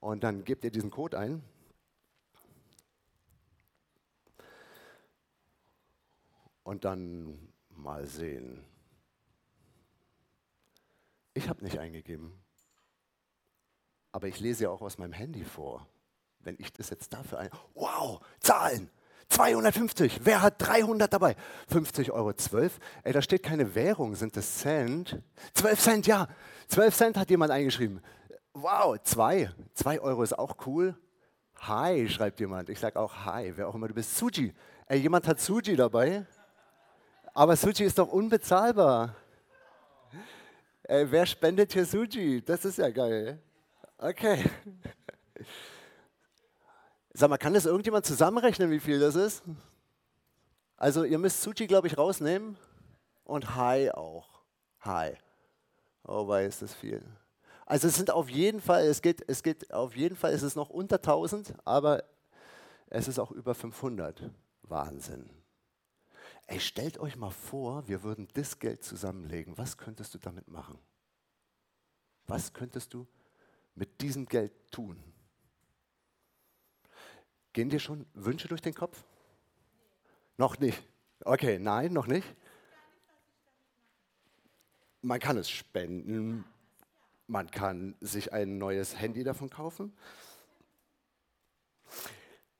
Und 0.00 0.24
dann 0.24 0.44
gebt 0.44 0.64
ihr 0.64 0.70
diesen 0.70 0.90
Code 0.90 1.18
ein. 1.18 1.42
Und 6.68 6.84
dann 6.84 7.48
mal 7.70 8.04
sehen. 8.04 8.62
Ich 11.32 11.48
habe 11.48 11.64
nicht 11.64 11.78
eingegeben. 11.78 12.38
Aber 14.12 14.28
ich 14.28 14.38
lese 14.38 14.64
ja 14.64 14.70
auch 14.70 14.82
aus 14.82 14.98
meinem 14.98 15.14
Handy 15.14 15.44
vor. 15.44 15.88
Wenn 16.40 16.56
ich 16.58 16.70
das 16.74 16.90
jetzt 16.90 17.14
dafür 17.14 17.38
ein. 17.38 17.48
Wow, 17.72 18.20
Zahlen! 18.40 18.90
250. 19.30 20.20
Wer 20.24 20.42
hat 20.42 20.56
300 20.58 21.10
dabei? 21.10 21.36
50 21.68 22.12
Euro 22.12 22.34
12. 22.34 22.78
Ey, 23.02 23.14
da 23.14 23.22
steht 23.22 23.42
keine 23.42 23.74
Währung, 23.74 24.14
sind 24.14 24.36
das 24.36 24.58
Cent? 24.58 25.22
12 25.54 25.80
Cent, 25.80 26.06
ja. 26.06 26.28
12 26.66 26.94
Cent 26.94 27.16
hat 27.16 27.30
jemand 27.30 27.50
eingeschrieben. 27.50 28.02
Wow, 28.52 29.02
2. 29.02 29.50
2 29.72 30.00
Euro 30.02 30.22
ist 30.22 30.38
auch 30.38 30.66
cool. 30.66 30.94
Hi, 31.60 32.06
schreibt 32.10 32.40
jemand. 32.40 32.68
Ich 32.68 32.78
sage 32.78 33.00
auch 33.00 33.24
Hi, 33.24 33.54
wer 33.56 33.68
auch 33.68 33.74
immer 33.74 33.88
du 33.88 33.94
bist. 33.94 34.18
Suji. 34.18 34.52
Ey, 34.84 34.98
jemand 34.98 35.26
hat 35.26 35.40
Suji 35.40 35.74
dabei. 35.74 36.26
Aber 37.38 37.54
Suji 37.54 37.84
ist 37.84 37.96
doch 37.96 38.08
unbezahlbar. 38.08 39.14
Ey, 40.82 41.08
wer 41.08 41.24
spendet 41.24 41.72
hier 41.72 41.86
Suji? 41.86 42.42
Das 42.44 42.64
ist 42.64 42.78
ja 42.78 42.90
geil. 42.90 43.40
Okay. 43.96 44.50
Sag 47.12 47.30
mal, 47.30 47.38
kann 47.38 47.54
das 47.54 47.64
irgendjemand 47.64 48.06
zusammenrechnen, 48.06 48.72
wie 48.72 48.80
viel 48.80 48.98
das 48.98 49.14
ist? 49.14 49.44
Also 50.76 51.04
ihr 51.04 51.16
müsst 51.20 51.40
Suji, 51.40 51.68
glaube 51.68 51.86
ich, 51.86 51.96
rausnehmen 51.96 52.56
und 53.22 53.54
Hi 53.54 53.92
auch. 53.92 54.42
Hi. 54.80 55.12
Oh, 56.02 56.26
weil 56.26 56.48
ist 56.48 56.60
das 56.60 56.74
viel. 56.74 57.04
Also 57.66 57.86
es 57.86 57.94
sind 57.94 58.10
auf 58.10 58.28
jeden 58.28 58.60
Fall, 58.60 58.82
es 58.86 59.00
geht, 59.00 59.22
es 59.28 59.44
geht 59.44 59.72
auf 59.72 59.94
jeden 59.94 60.16
Fall, 60.16 60.32
es 60.32 60.42
ist 60.42 60.56
noch 60.56 60.70
unter 60.70 60.96
1000, 60.96 61.54
aber 61.64 62.02
es 62.88 63.06
ist 63.06 63.20
auch 63.20 63.30
über 63.30 63.54
500. 63.54 64.28
Wahnsinn. 64.62 65.37
Ey, 66.48 66.60
stellt 66.60 66.98
euch 66.98 67.16
mal 67.16 67.30
vor, 67.30 67.86
wir 67.88 68.02
würden 68.02 68.26
das 68.32 68.58
Geld 68.58 68.82
zusammenlegen. 68.82 69.58
Was 69.58 69.76
könntest 69.76 70.14
du 70.14 70.18
damit 70.18 70.48
machen? 70.48 70.78
Was 72.26 72.54
könntest 72.54 72.94
du 72.94 73.06
mit 73.74 74.00
diesem 74.00 74.24
Geld 74.24 74.52
tun? 74.70 74.98
Gehen 77.52 77.68
dir 77.68 77.78
schon 77.78 78.06
Wünsche 78.14 78.48
durch 78.48 78.62
den 78.62 78.72
Kopf? 78.72 79.04
Noch 80.38 80.58
nicht. 80.58 80.82
Okay, 81.22 81.58
nein, 81.58 81.92
noch 81.92 82.06
nicht. 82.06 82.26
Man 85.02 85.20
kann 85.20 85.36
es 85.36 85.50
spenden, 85.50 86.46
man 87.26 87.50
kann 87.50 87.94
sich 88.00 88.32
ein 88.32 88.56
neues 88.56 88.98
Handy 88.98 89.22
davon 89.22 89.50
kaufen. 89.50 89.94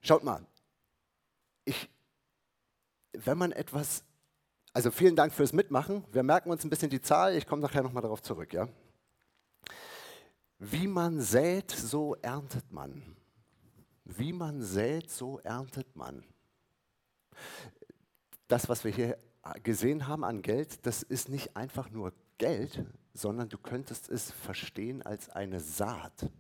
Schaut 0.03 0.25
mal, 0.25 0.47
ich, 1.65 1.89
wenn 3.13 3.39
man 3.39 3.53
etwas, 3.53 4.05
also 4.73 4.91
vielen 4.91 5.17
Dank 5.17 5.33
fürs 5.33 5.53
Mitmachen. 5.53 6.05
Wir 6.13 6.23
merken 6.23 6.51
uns 6.51 6.65
ein 6.65 6.71
bisschen 6.71 6.91
die 6.91 7.01
Zahl, 7.01 7.35
ich 7.35 7.47
komme 7.47 7.63
nachher 7.63 7.83
nochmal 7.83 8.03
darauf 8.03 8.23
zurück. 8.23 8.53
Ja? 8.53 8.69
Wie 10.59 10.87
man 10.87 11.21
sät, 11.21 11.71
so 11.71 12.15
erntet 12.17 12.73
man. 12.73 13.17
Wie 14.05 14.33
man 14.33 14.63
sät, 14.63 15.11
so 15.11 15.39
erntet 15.41 15.95
man. 15.97 16.25
Das, 18.49 18.69
was 18.69 18.85
wir 18.85 18.91
hier 18.91 19.19
gesehen 19.63 20.07
haben 20.09 20.25
an 20.25 20.43
Geld, 20.43 20.87
das 20.87 21.03
ist 21.03 21.29
nicht 21.29 21.57
einfach 21.57 21.91
nur 21.91 22.13
Geld, 22.39 22.85
sondern 23.15 23.49
du 23.49 23.59
könntest 23.59 24.09
es 24.09 24.31
verstehen 24.31 25.03
als 25.03 25.29
eine 25.29 25.61
Saat. 25.61 26.31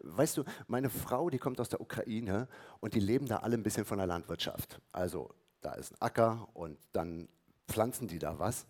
Weißt 0.00 0.36
du, 0.36 0.44
meine 0.66 0.90
Frau, 0.90 1.30
die 1.30 1.38
kommt 1.38 1.60
aus 1.60 1.68
der 1.68 1.80
Ukraine 1.80 2.48
und 2.80 2.94
die 2.94 3.00
leben 3.00 3.26
da 3.26 3.38
alle 3.38 3.56
ein 3.56 3.62
bisschen 3.62 3.84
von 3.84 3.98
der 3.98 4.06
Landwirtschaft. 4.06 4.80
Also 4.92 5.34
da 5.60 5.74
ist 5.74 5.92
ein 5.92 6.00
Acker 6.00 6.48
und 6.54 6.78
dann 6.92 7.28
pflanzen 7.68 8.08
die 8.08 8.18
da 8.18 8.38
was. 8.38 8.66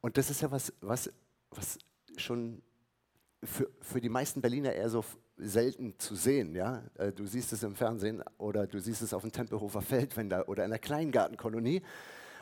Und 0.00 0.16
das 0.18 0.30
ist 0.30 0.42
ja 0.42 0.50
was, 0.50 0.72
was, 0.80 1.10
was 1.50 1.78
schon 2.16 2.62
für, 3.42 3.70
für 3.80 4.00
die 4.00 4.08
meisten 4.08 4.40
Berliner 4.40 4.72
eher 4.72 4.90
so 4.90 5.04
selten 5.36 5.98
zu 5.98 6.14
sehen. 6.14 6.54
Ja? 6.54 6.82
Äh, 6.94 7.12
du 7.12 7.26
siehst 7.26 7.52
es 7.52 7.62
im 7.62 7.74
Fernsehen 7.74 8.22
oder 8.38 8.66
du 8.66 8.78
siehst 8.78 9.02
es 9.02 9.14
auf 9.14 9.22
dem 9.22 9.32
Tempelhofer 9.32 9.82
Feld 9.82 10.16
wenn 10.16 10.28
da, 10.28 10.44
oder 10.46 10.64
in 10.64 10.70
der 10.70 10.78
Kleingartenkolonie. 10.78 11.82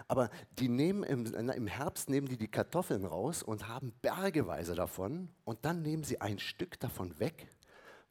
Aber 0.09 0.29
die 0.59 0.69
nehmen 0.69 1.05
im, 1.05 1.25
im 1.27 1.67
Herbst 1.69 2.11
nehmen 2.11 2.27
die 2.27 2.37
die 2.37 2.49
Kartoffeln 2.49 3.05
raus 3.05 3.45
und 3.45 3.69
haben 3.69 3.93
bergeweise 4.03 4.75
davon 4.75 5.29
und 5.45 5.65
dann 5.65 5.83
nehmen 5.83 6.03
sie 6.03 6.21
ein 6.21 6.41
Stück 6.41 6.81
davon 6.81 7.17
weg, 7.21 7.47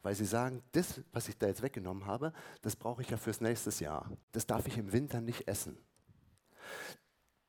weil 0.01 0.15
sie 0.15 0.25
sagen, 0.25 0.63
das, 0.71 1.01
was 1.11 1.27
ich 1.27 1.37
da 1.37 1.47
jetzt 1.47 1.61
weggenommen 1.61 2.05
habe, 2.05 2.33
das 2.61 2.75
brauche 2.75 3.01
ich 3.01 3.09
ja 3.09 3.17
fürs 3.17 3.41
nächste 3.41 3.71
Jahr. 3.83 4.09
Das 4.31 4.47
darf 4.47 4.67
ich 4.67 4.77
im 4.77 4.91
Winter 4.91 5.21
nicht 5.21 5.47
essen. 5.47 5.77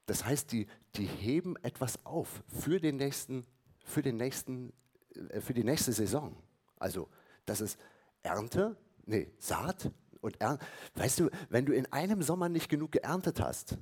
Das 0.06 0.24
heißt, 0.24 0.50
die, 0.52 0.66
die 0.96 1.06
heben 1.06 1.56
etwas 1.62 2.04
auf 2.04 2.42
für 2.48 2.80
den 2.80 2.96
nächsten, 2.96 3.46
für 3.84 4.02
den 4.02 4.16
nächsten, 4.16 4.72
äh, 5.28 5.40
für 5.40 5.54
die 5.54 5.62
nächste 5.62 5.92
Saison. 5.92 6.36
Also 6.76 7.08
das 7.46 7.60
ist 7.60 7.78
Ernte, 8.22 8.76
nee, 9.06 9.30
Saat 9.38 9.90
und 10.20 10.40
Ernte. 10.40 10.66
Weißt 10.94 11.20
du, 11.20 11.30
wenn 11.48 11.64
du 11.64 11.72
in 11.72 11.86
einem 11.92 12.22
Sommer 12.22 12.48
nicht 12.48 12.68
genug 12.68 12.92
geerntet 12.92 13.40
hast, 13.40 13.78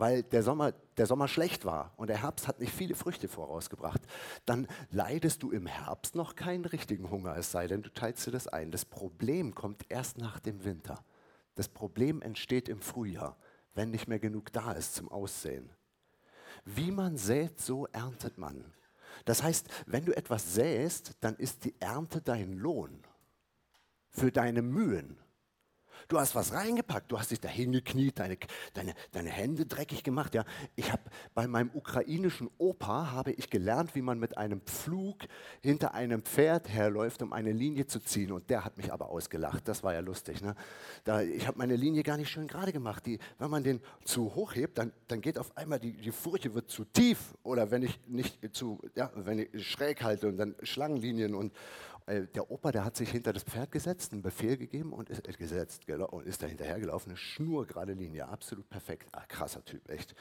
weil 0.00 0.22
der 0.22 0.42
Sommer, 0.42 0.72
der 0.96 1.04
Sommer 1.04 1.28
schlecht 1.28 1.66
war 1.66 1.92
und 1.98 2.08
der 2.08 2.22
Herbst 2.22 2.48
hat 2.48 2.58
nicht 2.58 2.72
viele 2.72 2.94
Früchte 2.94 3.28
vorausgebracht, 3.28 4.00
dann 4.46 4.66
leidest 4.90 5.42
du 5.42 5.50
im 5.50 5.66
Herbst 5.66 6.14
noch 6.14 6.36
keinen 6.36 6.64
richtigen 6.64 7.10
Hunger, 7.10 7.36
es 7.36 7.52
sei 7.52 7.66
denn, 7.66 7.82
du 7.82 7.90
teilst 7.92 8.26
dir 8.26 8.30
das 8.30 8.48
ein. 8.48 8.70
Das 8.70 8.86
Problem 8.86 9.54
kommt 9.54 9.84
erst 9.90 10.16
nach 10.16 10.40
dem 10.40 10.64
Winter. 10.64 11.04
Das 11.54 11.68
Problem 11.68 12.22
entsteht 12.22 12.70
im 12.70 12.80
Frühjahr, 12.80 13.36
wenn 13.74 13.90
nicht 13.90 14.08
mehr 14.08 14.18
genug 14.18 14.50
da 14.54 14.72
ist 14.72 14.94
zum 14.94 15.10
Aussehen. 15.10 15.68
Wie 16.64 16.92
man 16.92 17.18
sät, 17.18 17.60
so 17.60 17.86
erntet 17.88 18.38
man. 18.38 18.64
Das 19.26 19.42
heißt, 19.42 19.68
wenn 19.84 20.06
du 20.06 20.16
etwas 20.16 20.54
säst, 20.54 21.12
dann 21.20 21.36
ist 21.36 21.66
die 21.66 21.74
Ernte 21.78 22.22
dein 22.22 22.54
Lohn 22.54 23.02
für 24.08 24.32
deine 24.32 24.62
Mühen. 24.62 25.18
Du 26.08 26.18
hast 26.18 26.34
was 26.34 26.52
reingepackt, 26.52 27.10
du 27.10 27.18
hast 27.18 27.30
dich 27.30 27.40
dahin 27.40 27.72
gekniet, 27.72 28.18
deine, 28.18 28.36
deine, 28.74 28.94
deine 29.12 29.30
Hände 29.30 29.66
dreckig 29.66 30.02
gemacht. 30.02 30.34
Ja. 30.34 30.44
Ich 30.76 30.92
habe 30.92 31.02
bei 31.34 31.46
meinem 31.46 31.70
ukrainischen 31.74 32.50
Opa 32.58 33.12
habe 33.12 33.32
ich 33.32 33.50
gelernt, 33.50 33.94
wie 33.94 34.02
man 34.02 34.18
mit 34.18 34.36
einem 34.36 34.60
Pflug 34.62 35.18
hinter 35.60 35.94
einem 35.94 36.22
Pferd 36.22 36.68
herläuft, 36.68 37.22
um 37.22 37.32
eine 37.32 37.52
Linie 37.52 37.86
zu 37.86 38.00
ziehen. 38.00 38.32
Und 38.32 38.50
der 38.50 38.64
hat 38.64 38.76
mich 38.76 38.92
aber 38.92 39.10
ausgelacht. 39.10 39.68
Das 39.68 39.82
war 39.82 39.94
ja 39.94 40.00
lustig. 40.00 40.42
Ne? 40.42 40.54
Da, 41.04 41.22
ich 41.22 41.46
habe 41.46 41.58
meine 41.58 41.76
Linie 41.76 42.02
gar 42.02 42.16
nicht 42.16 42.30
schön 42.30 42.46
gerade 42.46 42.72
gemacht. 42.72 43.06
Die, 43.06 43.18
wenn 43.38 43.50
man 43.50 43.62
den 43.62 43.80
zu 44.04 44.34
hoch 44.34 44.54
hebt, 44.54 44.78
dann, 44.78 44.92
dann 45.08 45.20
geht 45.20 45.38
auf 45.38 45.56
einmal 45.56 45.78
die, 45.78 45.92
die 45.92 46.12
Furche 46.12 46.54
wird 46.54 46.70
zu 46.70 46.84
tief. 46.84 47.34
Oder 47.42 47.70
wenn 47.70 47.82
ich 47.82 47.98
nicht 48.06 48.54
zu, 48.54 48.80
ja, 48.94 49.10
wenn 49.14 49.38
ich 49.38 49.66
schräg 49.66 50.02
halte 50.02 50.28
und 50.28 50.36
dann 50.36 50.54
Schlangenlinien 50.62 51.34
und, 51.34 51.52
äh, 52.10 52.26
der 52.26 52.50
Opa, 52.50 52.72
der 52.72 52.84
hat 52.84 52.96
sich 52.96 53.10
hinter 53.10 53.32
das 53.32 53.44
Pferd 53.44 53.70
gesetzt, 53.70 54.12
einen 54.12 54.22
Befehl 54.22 54.56
gegeben 54.56 54.92
und 54.92 55.08
ist, 55.08 55.26
äh, 55.26 55.32
gesetzt, 55.32 55.88
und 55.88 56.26
ist 56.26 56.42
da 56.42 56.46
hinterhergelaufen. 56.46 57.10
Eine 57.10 57.16
schnurgerade 57.16 57.92
Linie, 57.92 58.28
absolut 58.28 58.68
perfekt. 58.68 59.08
Ah, 59.12 59.24
krasser 59.28 59.64
Typ, 59.64 59.88
echt. 59.88 60.14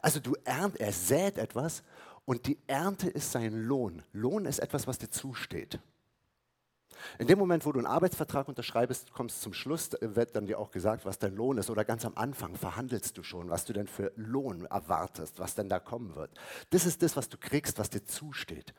Also 0.00 0.20
du 0.20 0.34
ernt, 0.44 0.80
er 0.80 0.92
sät 0.92 1.38
etwas 1.38 1.82
und 2.24 2.46
die 2.46 2.58
Ernte 2.66 3.10
ist 3.10 3.32
sein 3.32 3.52
Lohn. 3.52 4.02
Lohn 4.12 4.46
ist 4.46 4.60
etwas, 4.60 4.86
was 4.86 4.98
dir 4.98 5.10
zusteht. 5.10 5.80
In 7.18 7.26
dem 7.26 7.38
Moment, 7.38 7.66
wo 7.66 7.72
du 7.72 7.78
einen 7.78 7.86
Arbeitsvertrag 7.86 8.48
unterschreibst, 8.48 9.12
kommst 9.12 9.42
zum 9.42 9.52
Schluss, 9.52 9.90
wird 10.00 10.34
dann 10.34 10.46
dir 10.46 10.58
auch 10.58 10.70
gesagt, 10.70 11.04
was 11.04 11.18
dein 11.18 11.34
Lohn 11.34 11.58
ist. 11.58 11.70
Oder 11.70 11.84
ganz 11.84 12.04
am 12.04 12.14
Anfang 12.16 12.56
verhandelst 12.56 13.18
du 13.18 13.22
schon, 13.22 13.50
was 13.50 13.64
du 13.64 13.72
denn 13.72 13.86
für 13.86 14.12
Lohn 14.16 14.64
erwartest, 14.66 15.38
was 15.38 15.54
denn 15.54 15.68
da 15.68 15.78
kommen 15.78 16.14
wird. 16.14 16.30
Das 16.70 16.86
ist 16.86 17.02
das, 17.02 17.16
was 17.16 17.28
du 17.28 17.36
kriegst, 17.36 17.78
was 17.78 17.90
dir 17.90 18.04
zusteht. 18.04 18.72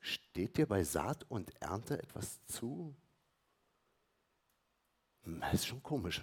Steht 0.00 0.56
dir 0.56 0.66
bei 0.66 0.84
Saat 0.84 1.24
und 1.28 1.50
Ernte 1.60 2.00
etwas 2.02 2.44
zu? 2.46 2.94
Hm, 5.24 5.40
das 5.40 5.54
ist 5.54 5.66
schon 5.66 5.82
komisch. 5.82 6.22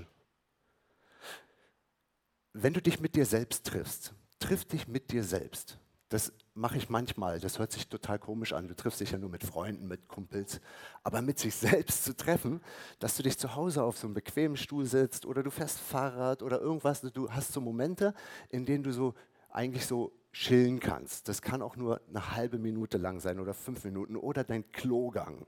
Wenn 2.53 2.73
du 2.73 2.81
dich 2.81 2.99
mit 2.99 3.15
dir 3.15 3.25
selbst 3.25 3.65
triffst, 3.65 4.13
triff 4.39 4.65
dich 4.65 4.87
mit 4.87 5.11
dir 5.11 5.23
selbst. 5.23 5.79
Das 6.09 6.31
mache 6.53 6.77
ich 6.77 6.89
manchmal, 6.89 7.39
das 7.39 7.57
hört 7.57 7.71
sich 7.71 7.87
total 7.87 8.19
komisch 8.19 8.53
an. 8.53 8.67
Du 8.67 8.75
triffst 8.75 8.99
dich 8.99 9.11
ja 9.11 9.17
nur 9.17 9.31
mit 9.31 9.43
Freunden, 9.43 9.87
mit 9.87 10.07
Kumpels. 10.07 10.61
Aber 11.01 11.23
mit 11.23 11.39
sich 11.39 11.55
selbst 11.55 12.03
zu 12.03 12.15
treffen, 12.15 12.61
dass 12.99 13.17
du 13.17 13.23
dich 13.23 13.39
zu 13.39 13.55
Hause 13.55 13.83
auf 13.83 13.97
so 13.97 14.05
einem 14.05 14.13
bequemen 14.13 14.55
Stuhl 14.55 14.85
sitzt 14.85 15.25
oder 15.25 15.41
du 15.41 15.49
fährst 15.49 15.79
Fahrrad 15.79 16.43
oder 16.43 16.61
irgendwas, 16.61 17.01
du 17.01 17.31
hast 17.31 17.51
so 17.51 17.61
Momente, 17.61 18.13
in 18.49 18.65
denen 18.65 18.83
du 18.83 18.93
so 18.93 19.15
eigentlich 19.49 19.87
so 19.87 20.13
chillen 20.33 20.79
kannst. 20.79 21.29
Das 21.29 21.41
kann 21.41 21.61
auch 21.61 21.75
nur 21.75 22.01
eine 22.09 22.35
halbe 22.35 22.57
Minute 22.57 22.97
lang 22.97 23.19
sein 23.19 23.39
oder 23.39 23.53
fünf 23.53 23.85
Minuten 23.85 24.17
oder 24.17 24.43
dein 24.43 24.69
Klogang. 24.71 25.45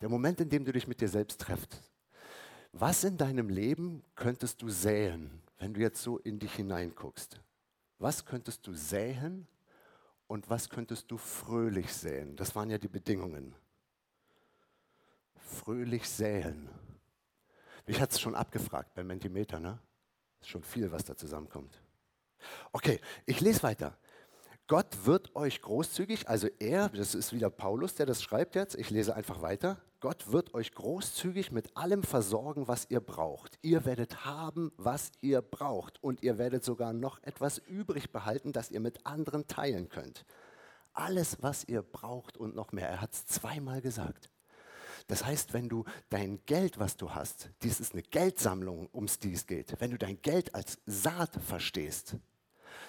Der 0.00 0.08
Moment, 0.08 0.40
in 0.40 0.50
dem 0.50 0.64
du 0.64 0.72
dich 0.72 0.86
mit 0.86 1.00
dir 1.00 1.08
selbst 1.08 1.40
treffst. 1.40 1.82
Was 2.72 3.02
in 3.02 3.16
deinem 3.16 3.48
Leben 3.48 4.04
könntest 4.14 4.62
du 4.62 4.68
säen, 4.68 5.42
wenn 5.58 5.74
du 5.74 5.80
jetzt 5.80 6.02
so 6.02 6.18
in 6.18 6.38
dich 6.38 6.54
hineinguckst? 6.54 7.40
Was 7.98 8.24
könntest 8.26 8.66
du 8.66 8.74
säen 8.74 9.48
und 10.28 10.48
was 10.48 10.68
könntest 10.68 11.10
du 11.10 11.16
fröhlich 11.16 11.92
säen? 11.92 12.36
Das 12.36 12.54
waren 12.54 12.70
ja 12.70 12.78
die 12.78 12.88
Bedingungen. 12.88 13.54
Fröhlich 15.36 16.08
säen. 16.08 16.68
Mich 17.86 18.00
hat 18.00 18.12
es 18.12 18.20
schon 18.20 18.34
abgefragt 18.34 18.94
beim 18.94 19.06
Mentimeter, 19.06 19.58
ne? 19.58 19.78
Ist 20.40 20.50
schon 20.50 20.62
viel, 20.62 20.92
was 20.92 21.04
da 21.04 21.16
zusammenkommt. 21.16 21.80
Okay, 22.70 23.00
ich 23.24 23.40
lese 23.40 23.62
weiter. 23.62 23.96
Gott 24.68 25.06
wird 25.06 25.34
euch 25.34 25.62
großzügig, 25.62 26.28
also 26.28 26.46
er, 26.58 26.90
das 26.90 27.14
ist 27.14 27.32
wieder 27.32 27.48
Paulus, 27.48 27.94
der 27.94 28.04
das 28.04 28.22
schreibt 28.22 28.54
jetzt, 28.54 28.74
ich 28.74 28.90
lese 28.90 29.16
einfach 29.16 29.40
weiter. 29.40 29.78
Gott 30.00 30.30
wird 30.30 30.52
euch 30.52 30.72
großzügig 30.72 31.52
mit 31.52 31.74
allem 31.74 32.02
versorgen, 32.02 32.68
was 32.68 32.86
ihr 32.90 33.00
braucht. 33.00 33.58
Ihr 33.62 33.86
werdet 33.86 34.26
haben, 34.26 34.70
was 34.76 35.10
ihr 35.22 35.40
braucht 35.40 36.02
und 36.04 36.22
ihr 36.22 36.36
werdet 36.36 36.64
sogar 36.64 36.92
noch 36.92 37.22
etwas 37.22 37.56
übrig 37.56 38.12
behalten, 38.12 38.52
das 38.52 38.70
ihr 38.70 38.80
mit 38.80 39.06
anderen 39.06 39.46
teilen 39.46 39.88
könnt. 39.88 40.26
Alles, 40.92 41.38
was 41.40 41.64
ihr 41.64 41.80
braucht 41.80 42.36
und 42.36 42.54
noch 42.54 42.70
mehr. 42.70 42.90
Er 42.90 43.00
hat 43.00 43.14
es 43.14 43.24
zweimal 43.24 43.80
gesagt. 43.80 44.28
Das 45.06 45.24
heißt, 45.24 45.54
wenn 45.54 45.70
du 45.70 45.86
dein 46.10 46.44
Geld, 46.44 46.78
was 46.78 46.98
du 46.98 47.14
hast, 47.14 47.48
dies 47.62 47.80
ist 47.80 47.94
eine 47.94 48.02
Geldsammlung, 48.02 48.88
um 48.92 49.06
die 49.22 49.32
es 49.32 49.46
geht, 49.46 49.80
wenn 49.80 49.92
du 49.92 49.96
dein 49.96 50.20
Geld 50.20 50.54
als 50.54 50.78
Saat 50.84 51.42
verstehst, 51.42 52.16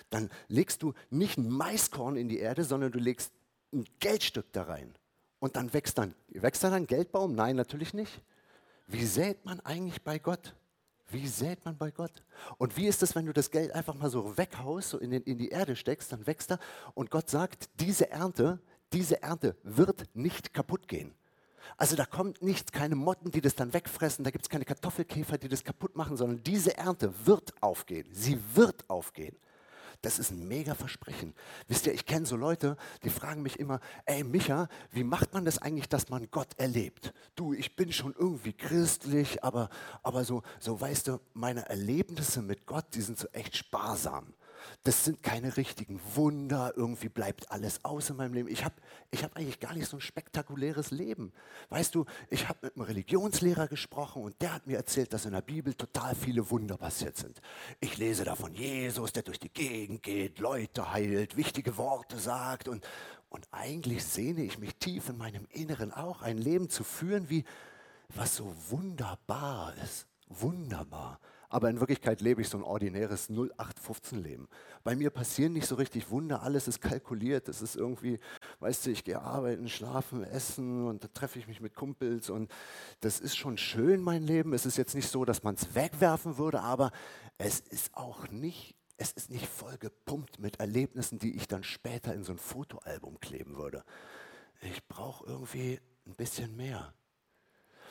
dann 0.10 0.30
legst 0.48 0.84
du 0.84 0.94
nicht 1.10 1.38
ein 1.38 1.50
Maiskorn 1.50 2.16
in 2.16 2.30
die 2.30 2.40
Erde, 2.40 2.64
sondern 2.64 2.92
du 2.92 3.00
legst 3.00 3.32
ein 3.74 3.86
Geldstück 4.00 4.52
da 4.54 4.64
rein. 4.64 4.96
Und 5.40 5.56
dann 5.56 5.74
wächst 5.74 5.98
dann, 5.98 6.16
wächst 6.30 6.64
dann 6.64 6.74
ein 6.74 6.88
Geldbaum? 6.88 7.34
Nein, 7.34 7.56
natürlich 7.56 7.94
nicht. 7.94 8.22
Wie 8.88 9.06
sät 9.06 9.46
man 9.46 9.60
eigentlich 9.62 10.02
bei 10.02 10.20
Gott? 10.20 10.56
Wie 11.12 11.28
sät 11.28 11.64
man 11.66 11.78
bei 11.78 11.92
Gott? 11.92 12.24
Und 12.58 12.78
wie 12.78 12.88
ist 12.88 13.02
es, 13.02 13.16
wenn 13.16 13.26
du 13.26 13.34
das 13.34 13.50
Geld 13.50 13.72
einfach 13.72 13.96
mal 13.96 14.10
so 14.10 14.38
weghaust, 14.38 14.90
so 14.90 14.98
in, 15.00 15.12
den, 15.12 15.24
in 15.24 15.38
die 15.38 15.50
Erde 15.50 15.76
steckst, 15.76 16.12
dann 16.12 16.28
wächst 16.28 16.52
er 16.52 16.60
und 16.94 17.10
Gott 17.10 17.30
sagt, 17.30 17.70
diese 17.80 18.12
Ernte, 18.12 18.60
diese 18.94 19.22
Ernte 19.22 19.56
wird 19.64 20.04
nicht 20.14 20.54
kaputt 20.54 20.88
gehen. 20.88 21.14
Also 21.78 21.96
da 21.96 22.06
kommt 22.06 22.42
nichts, 22.42 22.72
keine 22.72 22.96
Motten, 22.96 23.32
die 23.32 23.42
das 23.42 23.56
dann 23.56 23.74
wegfressen, 23.74 24.24
da 24.24 24.32
gibt 24.32 24.46
es 24.46 24.50
keine 24.50 24.66
Kartoffelkäfer, 24.66 25.38
die 25.38 25.50
das 25.50 25.64
kaputt 25.64 25.96
machen, 25.96 26.18
sondern 26.18 26.44
diese 26.44 26.78
Ernte 26.78 27.14
wird 27.26 27.54
aufgehen. 27.62 28.08
Sie 28.12 28.40
wird 28.54 28.90
aufgehen. 28.90 29.36
Das 30.02 30.18
ist 30.18 30.32
ein 30.32 30.48
mega 30.48 30.76
Versprechen. 30.76 31.34
Wisst 31.68 31.86
ihr, 31.86 31.94
ich 31.94 32.06
kenne 32.06 32.26
so 32.26 32.38
Leute, 32.38 32.78
die 33.04 33.10
fragen 33.10 33.42
mich 33.42 33.60
immer, 33.60 33.82
ey 34.06 34.24
Micha, 34.24 34.70
wie 34.92 35.04
macht 35.04 35.34
man 35.34 35.44
das 35.44 35.58
eigentlich, 35.58 35.90
dass 35.90 36.10
man 36.10 36.32
Gott 36.32 36.58
erlebt? 36.58 37.14
Du, 37.36 37.54
ich 37.54 37.76
bin 37.76 37.92
schon 37.92 38.16
irgendwie 38.18 38.54
christlich, 38.54 39.44
aber, 39.44 39.70
aber 40.02 40.24
so, 40.24 40.42
so 40.60 40.80
weißt 40.80 41.10
du, 41.10 41.20
meine 41.34 41.68
Erlebnisse 41.68 42.42
mit 42.42 42.66
Gott, 42.66 42.86
die 42.94 43.02
sind 43.02 43.18
so 43.18 43.28
echt 43.34 43.58
sparsam. 43.58 44.34
Das 44.84 45.06
sind 45.06 45.24
keine 45.24 45.58
richtigen 45.58 46.00
Wunder, 46.16 46.74
irgendwie 46.76 47.10
bleibt 47.10 47.52
alles 47.52 47.84
aus 47.84 48.10
in 48.10 48.16
meinem 48.16 48.34
Leben. 48.34 48.50
Ich 48.50 48.64
habe 48.64 48.76
ich 49.12 49.24
hab 49.24 49.36
eigentlich 49.36 49.60
gar 49.60 49.74
nicht 49.74 49.88
so 49.88 49.98
ein 49.98 50.02
spektakuläres 50.02 50.92
Leben. 50.92 51.34
Weißt 51.70 51.96
du, 51.96 52.06
ich 52.30 52.48
habe 52.48 52.60
mit 52.64 52.76
einem 52.76 52.86
Religionslehrer 52.86 53.68
gesprochen 53.68 54.24
und 54.24 54.42
der 54.42 54.54
hat 54.54 54.68
mir 54.68 54.78
erzählt, 54.78 55.14
dass 55.14 55.26
in 55.26 55.34
der 55.34 55.42
Bibel 55.42 55.74
total 55.74 56.16
viele 56.16 56.50
Wunder 56.50 56.78
passiert 56.78 57.18
sind. 57.18 57.42
Ich 57.80 57.98
lese 57.98 58.24
da 58.24 58.36
von 58.36 58.54
Jesus, 58.54 59.14
der 59.14 59.24
durch 59.24 59.40
die 59.40 59.52
Gegend 59.52 60.04
geht, 60.04 60.40
Leute 60.40 60.92
heilt, 60.92 61.38
wichtige 61.38 61.78
Worte 61.78 62.18
sagt 62.18 62.68
und, 62.68 62.88
und 63.30 63.48
eigentlich 63.52 64.06
sehne 64.06 64.44
ich 64.44 64.60
mich 64.60 64.76
tief 64.76 65.10
in 65.10 65.18
meinem 65.18 65.46
Inneren 65.52 65.92
auch, 65.92 66.22
ein 66.22 66.38
Leben 66.38 66.70
zu 66.70 66.84
führen, 66.84 67.30
wie 67.30 67.44
was 68.16 68.36
so 68.36 68.56
wunderbar 68.70 69.74
ist. 69.84 70.08
Wunderbar 70.30 71.20
aber 71.50 71.70
in 71.70 71.80
Wirklichkeit 71.80 72.22
lebe 72.22 72.42
ich 72.42 72.50
so 72.50 72.58
ein 72.58 72.64
ordinäres 72.64 73.30
0815-Leben. 73.30 74.48
Bei 74.84 74.96
mir 74.96 75.10
passieren 75.10 75.54
nicht 75.54 75.68
so 75.68 75.76
richtig 75.76 76.12
Wunder, 76.12 76.44
alles 76.44 76.68
ist 76.68 76.80
kalkuliert. 76.80 77.50
Es 77.50 77.62
ist 77.62 77.76
irgendwie, 77.76 78.20
weißt 78.60 78.86
du, 78.86 78.92
ich 78.92 79.04
gehe 79.04 79.20
arbeiten, 79.20 79.68
schlafen, 79.68 80.24
essen 80.24 80.86
und 80.88 81.04
da 81.04 81.08
treffe 81.08 81.40
ich 81.40 81.48
mich 81.48 81.60
mit 81.60 81.76
Kumpels 81.76 82.30
und 82.30 82.52
das 83.02 83.20
ist 83.20 83.36
schon 83.36 83.58
schön, 83.58 84.02
mein 84.02 84.24
Leben. 84.24 84.54
Es 84.54 84.66
ist 84.68 84.78
jetzt 84.78 84.94
nicht 84.94 85.10
so, 85.10 85.26
dass 85.26 85.44
man 85.44 85.56
es 85.56 85.74
wegwerfen 85.74 86.38
würde, 86.38 86.62
aber 86.62 86.92
es 87.38 87.60
ist 87.60 87.96
auch 87.96 88.30
nicht 88.30 88.76
es 89.02 89.14
ist 89.14 89.30
nicht 89.30 89.48
voll 89.48 89.78
gepumpt 89.78 90.40
mit 90.40 90.60
Erlebnissen, 90.60 91.20
die 91.20 91.38
ich 91.38 91.48
dann 91.48 91.64
später 91.64 92.14
in 92.14 92.26
so 92.26 92.34
ein 92.34 92.38
Fotoalbum 92.38 93.22
kleben 93.22 93.56
würde. 93.56 93.86
Ich 94.62 94.86
brauche 94.90 95.26
irgendwie 95.26 95.80
ein 96.06 96.16
bisschen 96.16 96.58
mehr. 96.58 96.94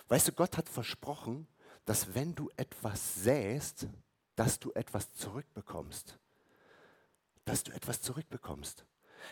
Weißt 0.08 0.28
du, 0.28 0.32
Gott 0.32 0.58
hat 0.58 0.68
versprochen, 0.68 1.46
dass 1.88 2.14
wenn 2.14 2.35
du 2.35 2.50
etwas 2.54 3.14
säst, 3.14 3.87
dass 4.37 4.59
du 4.59 4.71
etwas 4.73 5.11
zurückbekommst. 5.14 6.18
Dass 7.47 7.62
du 7.62 7.73
etwas 7.73 8.02
zurückbekommst. 8.02 8.85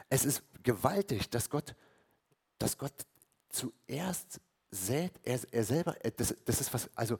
Es 0.09 0.25
ist 0.25 0.43
gewaltig, 0.63 1.29
dass 1.29 1.51
Gott, 1.51 1.77
dass 2.57 2.79
Gott 2.79 2.95
zuerst 3.51 4.41
sät, 4.71 5.13
er, 5.23 5.39
er 5.53 5.65
selber, 5.65 5.97
das, 6.16 6.35
das, 6.47 6.62
ist 6.62 6.73
was, 6.73 6.88
also 6.95 7.19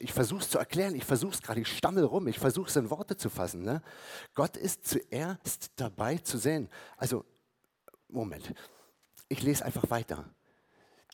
ich 0.00 0.12
versuche 0.12 0.42
es 0.42 0.50
zu 0.50 0.58
erklären, 0.58 0.94
ich 0.94 1.04
versuche 1.04 1.32
es 1.32 1.40
gerade, 1.40 1.62
ich 1.62 1.78
stammel 1.78 2.04
rum, 2.04 2.28
ich 2.28 2.38
versuche 2.38 2.68
es 2.68 2.76
in 2.76 2.90
Worte 2.90 3.16
zu 3.16 3.30
fassen. 3.30 3.62
Ne? 3.62 3.80
Gott 4.34 4.58
ist 4.58 4.86
zuerst 4.86 5.72
dabei 5.76 6.18
zu 6.18 6.36
säen. 6.36 6.68
Also, 6.98 7.24
Moment, 8.08 8.52
ich 9.30 9.42
lese 9.42 9.64
einfach 9.64 9.88
weiter. 9.88 10.28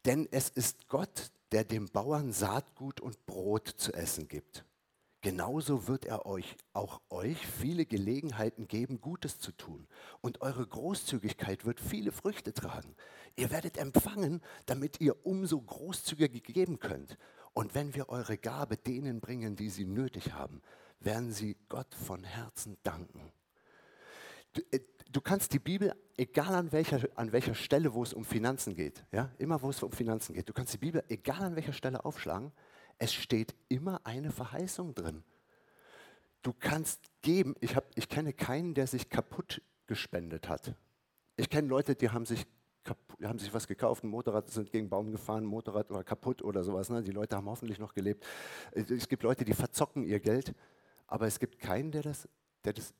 Denn 0.04 0.26
es 0.32 0.48
ist 0.48 0.88
Gott, 0.88 1.30
der 1.52 1.64
dem 1.64 1.88
Bauern 1.88 2.32
Saatgut 2.32 3.00
und 3.00 3.26
Brot 3.26 3.68
zu 3.68 3.92
essen 3.92 4.28
gibt. 4.28 4.64
Genauso 5.22 5.86
wird 5.86 6.06
er 6.06 6.24
euch, 6.24 6.56
auch 6.72 7.02
euch, 7.10 7.46
viele 7.46 7.84
Gelegenheiten 7.84 8.68
geben, 8.68 9.02
Gutes 9.02 9.38
zu 9.38 9.52
tun. 9.52 9.86
Und 10.22 10.40
eure 10.40 10.66
Großzügigkeit 10.66 11.66
wird 11.66 11.78
viele 11.78 12.10
Früchte 12.10 12.54
tragen. 12.54 12.96
Ihr 13.36 13.50
werdet 13.50 13.76
empfangen, 13.76 14.40
damit 14.64 15.00
ihr 15.00 15.26
umso 15.26 15.60
großzügiger 15.60 16.28
geben 16.40 16.78
könnt. 16.78 17.18
Und 17.52 17.74
wenn 17.74 17.94
wir 17.94 18.08
eure 18.08 18.38
Gabe 18.38 18.78
denen 18.78 19.20
bringen, 19.20 19.56
die 19.56 19.68
sie 19.68 19.84
nötig 19.84 20.32
haben, 20.32 20.62
werden 21.00 21.32
sie 21.32 21.56
Gott 21.68 21.94
von 21.94 22.24
Herzen 22.24 22.78
danken. 22.82 23.32
Du, 25.12 25.20
kannst 25.20 25.52
die 25.52 25.58
Bibel, 25.58 25.92
egal 26.16 26.54
an 26.54 26.70
welcher, 26.70 27.00
an 27.16 27.32
welcher 27.32 27.54
Stelle, 27.54 27.92
wo 27.94 28.02
es 28.02 28.12
um 28.12 28.24
Finanzen 28.24 28.74
geht, 28.74 29.04
ja, 29.10 29.30
immer 29.38 29.60
wo 29.60 29.70
es 29.70 29.82
um 29.82 29.90
Finanzen 29.90 30.34
geht, 30.34 30.48
du 30.48 30.52
kannst 30.52 30.72
die 30.72 30.78
Bibel, 30.78 31.02
egal 31.08 31.42
an 31.42 31.56
welcher 31.56 31.72
Stelle 31.72 32.04
aufschlagen, 32.04 32.52
es 32.98 33.12
steht 33.12 33.54
immer 33.68 34.00
eine 34.04 34.30
Verheißung 34.30 34.94
drin. 34.94 35.24
Du 36.42 36.52
kannst 36.52 37.00
geben, 37.22 37.56
ich, 37.60 37.74
hab, 37.74 37.86
ich 37.96 38.08
kenne 38.08 38.32
keinen, 38.32 38.74
der 38.74 38.86
sich 38.86 39.08
kaputt 39.08 39.62
gespendet 39.86 40.48
hat. 40.48 40.74
Ich 41.36 41.50
kenne 41.50 41.66
Leute, 41.66 41.96
die 41.96 42.10
haben 42.10 42.24
sich, 42.24 42.46
die 43.18 43.26
haben 43.26 43.38
sich 43.38 43.52
was 43.52 43.66
gekauft, 43.66 44.04
ein 44.04 44.08
Motorrad, 44.08 44.48
sind 44.50 44.70
gegen 44.70 44.84
einen 44.84 44.90
Baum 44.90 45.10
gefahren, 45.10 45.44
Motorrad 45.44 45.90
war 45.90 46.04
kaputt 46.04 46.42
oder 46.42 46.62
sowas. 46.62 46.88
Ne? 46.88 47.02
Die 47.02 47.10
Leute 47.10 47.36
haben 47.36 47.48
hoffentlich 47.48 47.78
noch 47.78 47.94
gelebt. 47.94 48.24
Es 48.72 49.08
gibt 49.08 49.22
Leute, 49.24 49.44
die 49.44 49.54
verzocken 49.54 50.04
ihr 50.04 50.20
Geld, 50.20 50.54
aber 51.06 51.26
es 51.26 51.40
gibt 51.40 51.58
keinen, 51.58 51.90
der, 51.90 52.02
das, 52.02 52.28
der, 52.64 52.74
das, 52.74 52.94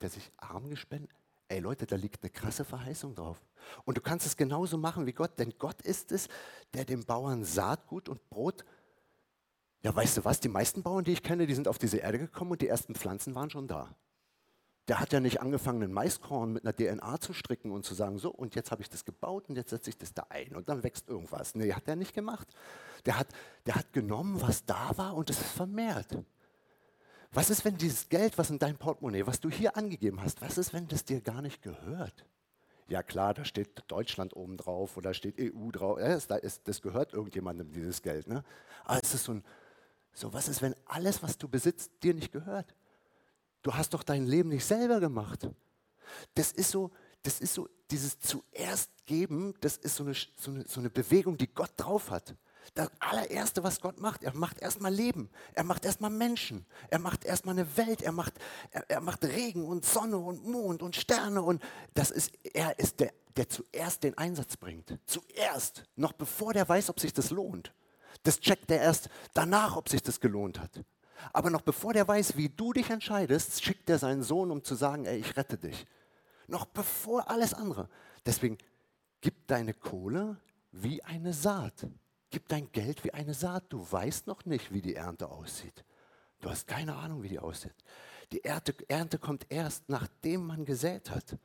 der 0.00 0.08
sich 0.08 0.32
arm 0.38 0.70
gespendet 0.70 1.19
Ey 1.50 1.58
Leute, 1.58 1.84
da 1.84 1.96
liegt 1.96 2.22
eine 2.22 2.30
krasse 2.30 2.64
Verheißung 2.64 3.16
drauf. 3.16 3.42
Und 3.84 3.96
du 3.96 4.00
kannst 4.00 4.24
es 4.24 4.36
genauso 4.36 4.78
machen 4.78 5.04
wie 5.06 5.12
Gott, 5.12 5.36
denn 5.40 5.52
Gott 5.58 5.82
ist 5.82 6.12
es, 6.12 6.28
der 6.74 6.84
dem 6.84 7.04
Bauern 7.04 7.42
Saatgut 7.42 8.08
und 8.08 8.30
Brot. 8.30 8.64
Ja, 9.82 9.92
weißt 9.94 10.18
du 10.18 10.24
was? 10.24 10.38
Die 10.38 10.48
meisten 10.48 10.84
Bauern, 10.84 11.02
die 11.02 11.12
ich 11.12 11.24
kenne, 11.24 11.48
die 11.48 11.54
sind 11.56 11.66
auf 11.66 11.78
diese 11.78 11.96
Erde 11.96 12.20
gekommen 12.20 12.52
und 12.52 12.62
die 12.62 12.68
ersten 12.68 12.94
Pflanzen 12.94 13.34
waren 13.34 13.50
schon 13.50 13.66
da. 13.66 13.96
Der 14.86 15.00
hat 15.00 15.12
ja 15.12 15.18
nicht 15.18 15.40
angefangen, 15.40 15.82
ein 15.82 15.92
Maiskorn 15.92 16.52
mit 16.52 16.64
einer 16.64 16.72
DNA 16.72 17.20
zu 17.20 17.32
stricken 17.32 17.72
und 17.72 17.84
zu 17.84 17.94
sagen, 17.94 18.18
so, 18.18 18.30
und 18.30 18.54
jetzt 18.54 18.70
habe 18.70 18.82
ich 18.82 18.88
das 18.88 19.04
gebaut 19.04 19.48
und 19.48 19.56
jetzt 19.56 19.70
setze 19.70 19.90
ich 19.90 19.98
das 19.98 20.14
da 20.14 20.26
ein 20.28 20.54
und 20.54 20.68
dann 20.68 20.84
wächst 20.84 21.08
irgendwas. 21.08 21.56
Nee, 21.56 21.72
hat 21.72 21.88
er 21.88 21.96
nicht 21.96 22.14
gemacht. 22.14 22.46
Der 23.06 23.18
hat, 23.18 23.26
der 23.66 23.74
hat 23.74 23.92
genommen, 23.92 24.40
was 24.40 24.64
da 24.66 24.96
war 24.96 25.16
und 25.16 25.28
es 25.30 25.40
ist 25.40 25.50
vermehrt. 25.50 26.16
Was 27.32 27.48
ist, 27.48 27.64
wenn 27.64 27.76
dieses 27.76 28.08
Geld, 28.08 28.36
was 28.38 28.50
in 28.50 28.58
deinem 28.58 28.76
Portemonnaie, 28.76 29.26
was 29.26 29.40
du 29.40 29.50
hier 29.50 29.76
angegeben 29.76 30.20
hast, 30.20 30.40
was 30.40 30.58
ist, 30.58 30.72
wenn 30.72 30.88
das 30.88 31.04
dir 31.04 31.20
gar 31.20 31.42
nicht 31.42 31.62
gehört? 31.62 32.26
Ja 32.88 33.04
klar, 33.04 33.34
da 33.34 33.44
steht 33.44 33.84
Deutschland 33.86 34.34
oben 34.34 34.56
drauf 34.56 34.96
oder 34.96 35.14
steht 35.14 35.36
EU 35.38 35.70
drauf. 35.70 36.00
Das, 36.00 36.82
gehört 36.82 37.12
irgendjemandem, 37.12 37.70
dieses 37.70 38.02
Geld. 38.02 38.26
Ne? 38.26 38.42
Aber 38.84 39.00
es 39.00 39.14
ist 39.14 39.24
so 39.24 39.34
ein, 39.34 39.44
so 40.12 40.32
was 40.32 40.48
ist, 40.48 40.60
wenn 40.60 40.74
alles, 40.86 41.22
was 41.22 41.38
du 41.38 41.48
besitzt, 41.48 41.92
dir 42.02 42.14
nicht 42.14 42.32
gehört? 42.32 42.74
Du 43.62 43.74
hast 43.74 43.94
doch 43.94 44.02
dein 44.02 44.26
Leben 44.26 44.48
nicht 44.48 44.64
selber 44.64 44.98
gemacht. 44.98 45.48
Das 46.34 46.50
ist 46.50 46.72
so, 46.72 46.90
das 47.22 47.40
ist 47.40 47.54
so, 47.54 47.68
dieses 47.92 48.18
zuerst 48.18 48.90
geben, 49.06 49.54
das 49.60 49.76
ist 49.76 49.94
so 49.94 50.04
eine, 50.04 50.14
so 50.14 50.50
eine, 50.50 50.66
so 50.66 50.80
eine 50.80 50.90
Bewegung, 50.90 51.36
die 51.36 51.52
Gott 51.52 51.72
drauf 51.76 52.10
hat. 52.10 52.34
Das 52.74 52.90
allererste, 53.00 53.62
was 53.64 53.80
Gott 53.80 54.00
macht, 54.00 54.22
er 54.22 54.34
macht 54.34 54.60
erstmal 54.60 54.92
Leben, 54.92 55.28
er 55.54 55.64
macht 55.64 55.84
erstmal 55.84 56.10
Menschen, 56.10 56.66
er 56.88 56.98
macht 56.98 57.24
erstmal 57.24 57.58
eine 57.58 57.76
Welt, 57.76 58.02
er 58.02 58.12
macht, 58.12 58.34
er, 58.70 58.88
er, 58.88 59.00
macht 59.00 59.24
Regen 59.24 59.64
und 59.64 59.84
Sonne 59.84 60.18
und 60.18 60.46
Mond 60.46 60.82
und 60.82 60.94
Sterne 60.94 61.42
und 61.42 61.62
das 61.94 62.10
ist, 62.10 62.32
er 62.54 62.78
ist 62.78 63.00
der, 63.00 63.12
der 63.36 63.48
zuerst 63.48 64.04
den 64.04 64.16
Einsatz 64.16 64.56
bringt. 64.56 64.98
Zuerst, 65.06 65.84
noch 65.96 66.12
bevor 66.12 66.52
der 66.52 66.68
weiß, 66.68 66.90
ob 66.90 67.00
sich 67.00 67.12
das 67.12 67.30
lohnt. 67.30 67.72
Das 68.22 68.40
checkt 68.40 68.70
er 68.70 68.80
erst 68.80 69.08
danach, 69.34 69.76
ob 69.76 69.88
sich 69.88 70.02
das 70.02 70.20
gelohnt 70.20 70.60
hat. 70.60 70.84
Aber 71.32 71.50
noch 71.50 71.62
bevor 71.62 71.92
der 71.92 72.06
weiß, 72.06 72.36
wie 72.36 72.48
du 72.48 72.72
dich 72.72 72.90
entscheidest, 72.90 73.62
schickt 73.62 73.90
er 73.90 73.98
seinen 73.98 74.22
Sohn, 74.22 74.50
um 74.50 74.64
zu 74.64 74.74
sagen, 74.74 75.06
ey, 75.06 75.18
ich 75.18 75.36
rette 75.36 75.58
dich. 75.58 75.86
Noch 76.46 76.66
bevor 76.66 77.30
alles 77.30 77.54
andere. 77.54 77.88
Deswegen 78.26 78.58
gib 79.20 79.46
deine 79.46 79.74
Kohle 79.74 80.36
wie 80.72 81.02
eine 81.04 81.32
Saat. 81.32 81.86
Gib 82.30 82.48
dein 82.48 82.70
Geld 82.72 83.04
wie 83.04 83.12
eine 83.12 83.34
Saat. 83.34 83.64
Du 83.68 83.86
weißt 83.90 84.26
noch 84.26 84.44
nicht, 84.44 84.72
wie 84.72 84.80
die 84.80 84.94
Ernte 84.94 85.28
aussieht. 85.28 85.84
Du 86.40 86.48
hast 86.48 86.66
keine 86.66 86.96
Ahnung, 86.96 87.22
wie 87.22 87.28
die 87.28 87.38
aussieht. 87.38 87.74
Die 88.32 88.44
Ernte, 88.44 88.74
Ernte 88.88 89.18
kommt 89.18 89.46
erst, 89.50 89.88
nachdem 89.88 90.46
man 90.46 90.64
gesät 90.64 91.10
hat. 91.10 91.36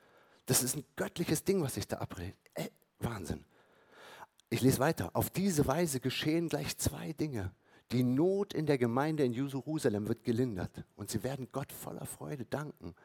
Das 0.46 0.62
ist 0.62 0.76
ein 0.76 0.86
göttliches 0.96 1.44
Ding, 1.44 1.62
was 1.62 1.74
sich 1.74 1.88
da 1.88 1.98
abredet. 1.98 2.38
Äh, 2.54 2.70
Wahnsinn. 3.00 3.44
Ich 4.50 4.62
lese 4.62 4.80
weiter. 4.80 5.10
Auf 5.14 5.32
diese 5.32 5.66
Weise 5.66 6.00
geschehen 6.00 6.50
gleich 6.50 6.78
zwei 6.78 7.14
Dinge. 7.14 7.52
Die 7.92 8.04
Not 8.04 8.54
in 8.54 8.66
der 8.66 8.78
Gemeinde 8.78 9.24
in 9.24 9.34
Jerusalem 9.34 10.08
wird 10.08 10.24
gelindert 10.24 10.84
und 10.96 11.10
sie 11.10 11.24
werden 11.24 11.50
Gott 11.52 11.72
voller 11.72 12.06
Freude 12.06 12.46
danken. 12.46 12.96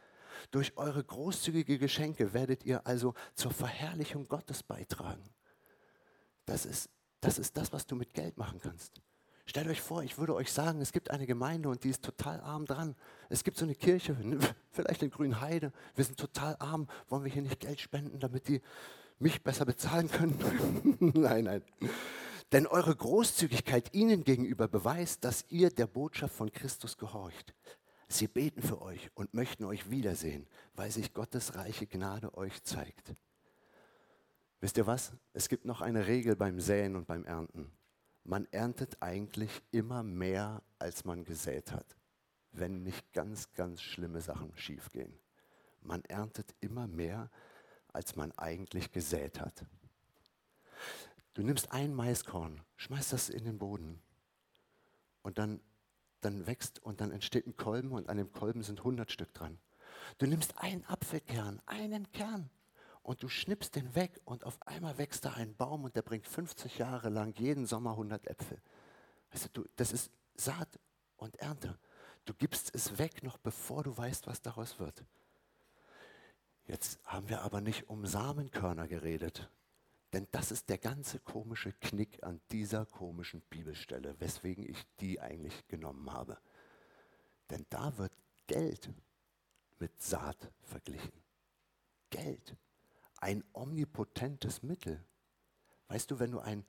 Durch 0.51 0.77
eure 0.77 1.03
großzügige 1.03 1.79
Geschenke 1.79 2.33
werdet 2.33 2.65
ihr 2.65 2.87
also 2.87 3.15
zur 3.35 3.53
Verherrlichung 3.53 4.29
Gottes 4.29 4.63
beitragen. 4.63 5.23
Das 6.47 6.65
ist, 6.65 6.89
das 7.21 7.39
ist 7.39 7.57
das, 7.57 7.73
was 7.73 7.87
du 7.87 7.97
mit 7.97 8.15
Geld 8.15 8.37
machen 8.39 8.61
kannst. 8.61 9.01
Stellt 9.47 9.69
euch 9.69 9.81
vor, 9.81 10.03
ich 10.05 10.17
würde 10.17 10.35
euch 10.35 10.53
sagen, 10.53 10.81
es 10.81 10.93
gibt 10.93 11.11
eine 11.11 11.27
Gemeinde 11.27 11.69
und 11.69 11.83
die 11.83 11.91
ist 11.91 12.05
total 12.05 12.41
arm 12.41 12.67
dran. 12.67 12.95
Es 13.29 13.43
gibt 13.43 13.57
so 13.57 13.65
eine 13.65 13.75
Kirche, 13.75 14.17
vielleicht 14.71 15.03
in 15.03 15.11
Grünheide. 15.11 15.73
Wir 15.97 16.05
sind 16.05 16.19
total 16.19 16.57
arm. 16.61 16.89
Wollen 17.09 17.25
wir 17.25 17.33
hier 17.33 17.43
nicht 17.43 17.59
Geld 17.59 17.81
spenden, 17.81 18.21
damit 18.21 18.47
die 18.47 18.63
mich 19.19 19.43
besser 19.43 19.65
bezahlen 19.65 20.09
können? 20.09 20.97
nein, 21.15 21.45
nein. 21.45 21.63
Denn 22.53 22.67
eure 22.67 22.95
Großzügigkeit 22.95 23.93
ihnen 23.95 24.25
gegenüber 24.25 24.69
beweist, 24.69 25.25
dass 25.25 25.45
ihr 25.49 25.71
der 25.71 25.87
Botschaft 25.87 26.35
von 26.35 26.53
Christus 26.53 26.97
gehorcht. 26.97 27.55
Sie 28.09 28.27
beten 28.27 28.63
für 28.63 28.83
euch 28.83 29.11
und 29.15 29.35
möchten 29.35 29.65
euch 29.65 29.91
wiedersehen, 29.91 30.47
weil 30.75 30.91
sich 30.91 31.13
Gottes 31.13 31.55
reiche 31.55 31.87
Gnade 31.87 32.37
euch 32.37 32.63
zeigt. 32.65 33.15
Wisst 34.61 34.77
ihr 34.77 34.87
was? 34.87 35.13
Es 35.33 35.49
gibt 35.49 35.65
noch 35.65 35.81
eine 35.81 36.07
Regel 36.07 36.37
beim 36.37 36.61
Säen 36.61 36.95
und 36.95 37.07
beim 37.07 37.25
Ernten. 37.25 37.73
Man 38.25 38.47
erntet 38.53 38.99
eigentlich 39.01 39.63
immer 39.71 40.03
mehr, 40.03 40.63
als 40.79 41.07
man 41.07 41.25
gesät 41.25 41.73
hat, 41.73 41.97
wenn 42.53 42.83
nicht 42.83 43.13
ganz, 43.15 43.53
ganz 43.55 43.81
schlimme 43.81 44.21
Sachen 44.21 44.55
schiefgehen. 44.57 45.19
Man 45.81 46.05
erntet 46.05 46.55
immer 46.61 46.87
mehr, 46.87 47.31
als 47.89 48.17
man 48.17 48.33
eigentlich 48.33 48.93
gesät 48.93 49.41
hat. 49.41 49.65
Du 51.33 51.43
nimmst 51.43 51.73
ein 51.73 51.95
Maiskorn, 51.95 52.61
schmeißt 52.77 53.15
das 53.15 53.31
in 53.31 53.45
den 53.45 53.57
Boden 53.57 54.03
und 55.23 55.39
dann, 55.39 55.61
dann 56.21 56.47
wächst 56.47 56.83
und 56.83 57.01
dann 57.01 57.13
entsteht 57.13 57.47
ein 57.47 57.57
Kolben 57.57 57.93
und 57.93 58.11
an 58.11 58.19
dem 58.19 58.31
Kolben 58.31 58.63
sind 58.63 58.81
100 58.81 59.11
Stück 59.11 59.33
dran. 59.33 59.59
Du 60.19 60.27
nimmst 60.27 60.59
einen 60.59 60.85
Apfelkern, 60.85 61.63
einen 61.65 62.13
Kern 62.13 62.51
und 63.03 63.23
du 63.23 63.29
schnippst 63.29 63.77
den 63.77 63.95
weg 63.95 64.21
und 64.25 64.45
auf 64.45 64.61
einmal 64.67 64.99
wächst 64.99 65.25
da 65.25 65.33
ein 65.33 65.55
Baum 65.57 65.85
und 65.85 65.97
der 65.97 66.03
bringt 66.03 66.27
50 66.27 66.79
Jahre 66.79 67.09
lang 67.09 67.35
jeden 67.39 67.67
Sommer 67.67 67.93
100 67.93 68.27
Äpfel. 68.27 68.61
Weißt 69.33 69.51
du, 69.53 69.65
das 69.77 69.93
ist 69.93 70.11
Saat 70.35 70.79
und 71.17 71.37
Ernte. 71.37 71.79
Du 72.25 72.35
gibst 72.35 72.75
es 72.75 72.99
weg, 72.99 73.23
noch 73.23 73.39
bevor 73.39 73.83
du 73.83 73.97
weißt, 73.97 74.27
was 74.27 74.43
daraus 74.43 74.79
wird. 74.79 75.05
Jetzt 76.67 77.01
haben 77.05 77.29
wir 77.29 77.43
aber 77.43 77.61
nicht 77.61 77.89
um 77.89 78.07
Samenkörner 78.07 78.87
geredet, 78.87 79.51
denn 80.13 80.29
das 80.31 80.51
ist 80.53 80.69
der 80.69 80.79
ganze 80.79 81.19
komische 81.19 81.73
Knick 81.73 82.23
an 82.23 82.41
dieser 82.51 82.87
komischen 82.87 83.41
Bibelstelle, 83.43 84.19
weswegen 84.21 84.69
ich 84.69 84.85
die 85.01 85.21
eigentlich 85.21 85.67
genommen 85.69 86.13
habe. 86.13 86.39
Denn 87.51 87.67
da 87.71 87.97
wird 87.99 88.13
Geld 88.47 88.91
mit 89.79 90.01
Saat 90.01 90.53
verglichen. 90.63 91.13
Geld, 92.11 92.57
ein 93.21 93.45
omnipotentes 93.53 94.63
Mittel. 94.63 95.05
Weißt 95.89 96.11
du, 96.11 96.19
wenn 96.19 96.31
du 96.31 96.41
ein, 96.41 96.65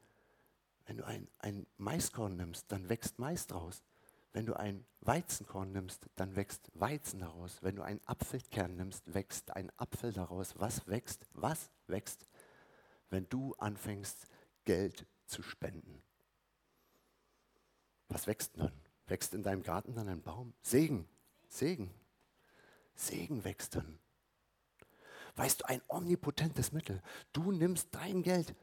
wenn 0.85 0.97
du 0.97 1.05
ein, 1.05 1.27
ein 1.39 1.67
Maiskorn 1.77 2.35
nimmst, 2.35 2.71
dann 2.71 2.89
wächst 2.89 3.19
Mais 3.19 3.47
draus. 3.47 3.83
Wenn 4.33 4.45
du 4.45 4.53
ein 4.53 4.85
Weizenkorn 5.01 5.73
nimmst, 5.73 6.09
dann 6.15 6.37
wächst 6.37 6.71
Weizen 6.73 7.19
daraus. 7.19 7.61
Wenn 7.61 7.75
du 7.75 7.81
einen 7.81 7.99
Apfelkern 8.05 8.75
nimmst, 8.77 9.13
wächst 9.13 9.53
ein 9.55 9.71
Apfel 9.77 10.13
daraus. 10.13 10.57
Was 10.57 10.87
wächst? 10.87 11.25
Was 11.33 11.69
wächst? 11.87 12.25
wenn 13.11 13.27
du 13.29 13.53
anfängst, 13.55 14.25
Geld 14.63 15.05
zu 15.27 15.43
spenden. 15.43 16.01
Was 18.07 18.25
wächst 18.25 18.57
dann? 18.57 18.71
Wächst 19.05 19.33
in 19.33 19.43
deinem 19.43 19.63
Garten 19.63 19.93
dann 19.93 20.07
ein 20.07 20.21
Baum? 20.21 20.53
Segen, 20.61 21.07
Segen. 21.47 21.93
Segen 22.95 23.43
wächst 23.43 23.75
dann. 23.75 23.99
Weißt 25.35 25.61
du, 25.61 25.65
ein 25.67 25.81
omnipotentes 25.87 26.71
Mittel. 26.71 27.01
Du 27.33 27.51
nimmst 27.51 27.89
dein 27.91 28.23
Geld, 28.23 28.55